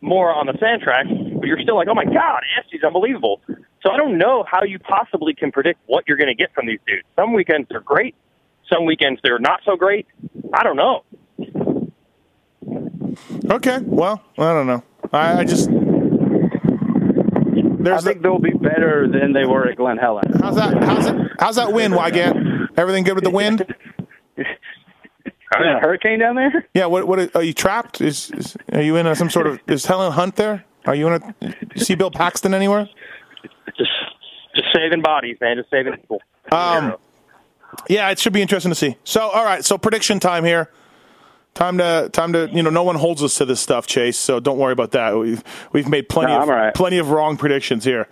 [0.00, 3.40] more on the sand track, but you're still like, oh my god, Anstie's unbelievable.
[3.82, 6.66] So I don't know how you possibly can predict what you're going to get from
[6.66, 7.04] these dudes.
[7.16, 8.14] Some weekends they're great,
[8.72, 10.06] some weekends they're not so great.
[10.52, 11.04] I don't know.
[13.50, 14.82] Okay, well, I don't know.
[15.12, 15.68] I, I just
[17.86, 20.32] I think the, they'll be better than they were at Glen Helen.
[20.40, 22.68] how's that how's that how's that wind, Weigandt?
[22.76, 23.66] Everything good with the wind?
[24.36, 24.44] Is
[25.64, 26.66] there a hurricane down there?
[26.74, 28.02] Yeah, what what are you trapped?
[28.02, 30.64] Is, is are you in a, some sort of is Helen Hunt there?
[30.84, 32.86] Are you in a see Bill Paxton anywhere?
[33.78, 33.90] Just
[34.54, 36.20] just saving bodies, man, just saving people.
[36.52, 36.96] Um,
[37.88, 38.96] Yeah, it should be interesting to see.
[39.04, 40.70] So, all right, so prediction time here.
[41.54, 44.16] Time to time to you know, no one holds us to this stuff, Chase.
[44.16, 45.16] So don't worry about that.
[45.16, 45.42] We've
[45.72, 46.74] we've made plenty No, of I'm all right.
[46.74, 48.06] plenty of wrong predictions here.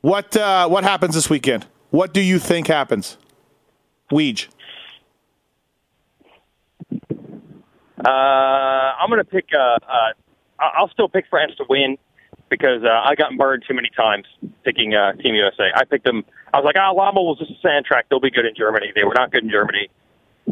[0.00, 1.66] What uh, what happens this weekend?
[1.90, 3.18] What do you think happens?
[4.10, 4.48] Weege.
[8.04, 9.46] Uh, I'm going to pick.
[9.56, 10.12] Uh, uh,
[10.58, 11.98] I'll still pick France to win
[12.48, 14.26] because uh, I got burned too many times
[14.64, 15.70] picking uh, Team USA.
[15.74, 16.24] I picked them.
[16.52, 18.06] I was like, ah, Lama was just a sand track.
[18.08, 18.92] They'll be good in Germany.
[18.94, 19.88] They were not good in Germany.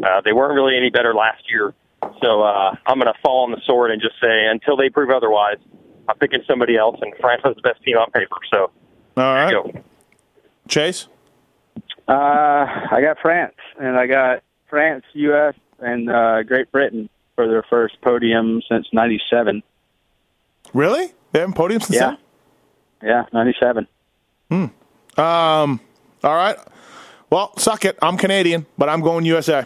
[0.03, 1.73] Uh, they weren't really any better last year.
[2.21, 5.09] So uh, I'm going to fall on the sword and just say until they prove
[5.09, 5.57] otherwise,
[6.07, 6.99] I'm picking somebody else.
[7.01, 8.35] And France has the best team on paper.
[8.51, 8.69] So All
[9.15, 9.83] there right, you go.
[10.67, 11.07] Chase.
[12.07, 17.63] Uh, I got France, and I got France, U.S., and uh, Great Britain for their
[17.63, 19.63] first podium since '97.
[20.73, 21.13] Really?
[21.35, 22.15] They haven't podium since Yeah,
[23.03, 23.89] yeah, '97.
[24.49, 24.71] then?
[25.17, 25.81] Um.
[26.23, 26.55] All right.
[27.29, 27.99] Well, suck it.
[28.01, 29.65] I'm Canadian, but I'm going USA.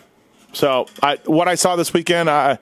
[0.52, 2.58] So I what I saw this weekend, I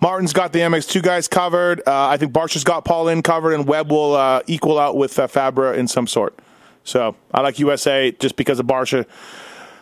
[0.00, 1.80] Martin's got the MX2 guys covered.
[1.84, 5.26] Uh, I think Barcia's got Paulin covered, and Webb will uh, equal out with uh,
[5.26, 6.38] Febvre in some sort.
[6.84, 9.04] So I like USA just because of Barcia.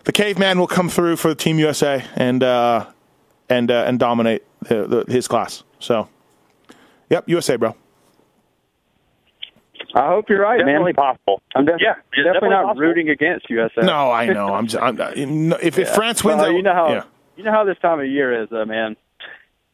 [0.04, 2.86] The caveman will come through for the Team USA and uh,
[3.50, 5.62] and uh, and dominate the, the, his class.
[5.78, 6.08] So,
[7.10, 7.76] yep, USA, bro.
[9.94, 10.94] I hope you're right, Definitely man.
[10.94, 11.42] possible.
[11.54, 12.80] I'm def- Yeah, it's definitely, definitely not possible.
[12.82, 13.80] rooting against USA.
[13.82, 14.54] No, I know.
[14.54, 14.66] I'm.
[14.66, 17.04] Just, I'm if, if France wins, Well, I- you know how yeah,
[17.36, 18.96] you know how this time of year is, though, man.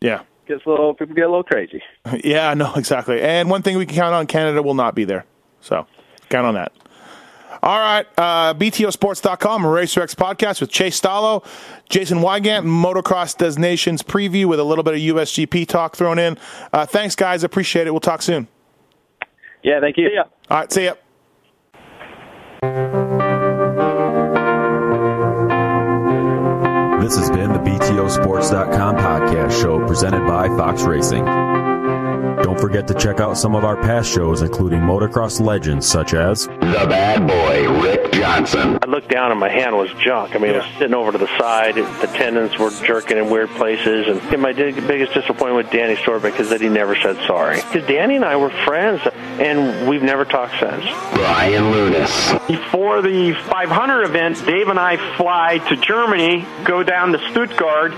[0.01, 1.83] yeah, Gets a little people get a little crazy.
[2.25, 2.53] yeah.
[2.55, 3.21] No, exactly.
[3.21, 5.25] And one thing we can count on: Canada will not be there.
[5.61, 5.87] So
[6.31, 6.73] count on that.
[7.61, 11.45] All right, uh, BTOsports.com, RacerX podcast with Chase Stallo,
[11.89, 16.39] Jason Weigandt, Motocross Des Nations preview with a little bit of USGP talk thrown in.
[16.73, 17.43] Uh, thanks, guys.
[17.43, 17.91] Appreciate it.
[17.91, 18.47] We'll talk soon.
[19.63, 20.09] Yeah, thank you.
[20.51, 20.95] All right, see ya.
[27.01, 31.25] This has been the BTOsports.com podcast show presented by Fox Racing.
[31.25, 36.47] Don't forget to check out some of our past shows, including motocross legends such as
[36.47, 38.79] The bad boy, Rick Johnson.
[38.83, 40.35] I looked down and my hand was junk.
[40.35, 41.77] I mean, it was sitting over to the side.
[41.77, 44.07] The tendons were jerking in weird places.
[44.09, 47.57] And, and my biggest disappointment with Danny Storbeck is that he never said sorry.
[47.57, 49.01] Because Danny and I were friends,
[49.41, 50.85] and we've never talked since.
[51.15, 52.35] Brian Lunas.
[52.47, 57.93] Before the 500 event, Dave and I fly to Germany, go down to Stuttgart.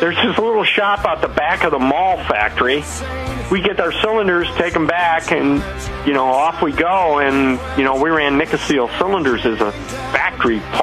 [0.00, 2.82] There's this little shop out the back of the Mahle factory.
[3.50, 5.62] We get our cylinders, take them back, and
[6.06, 7.18] you know off we go.
[7.18, 9.72] And you know we ran Nikasil cylinders as a
[10.12, 10.60] factory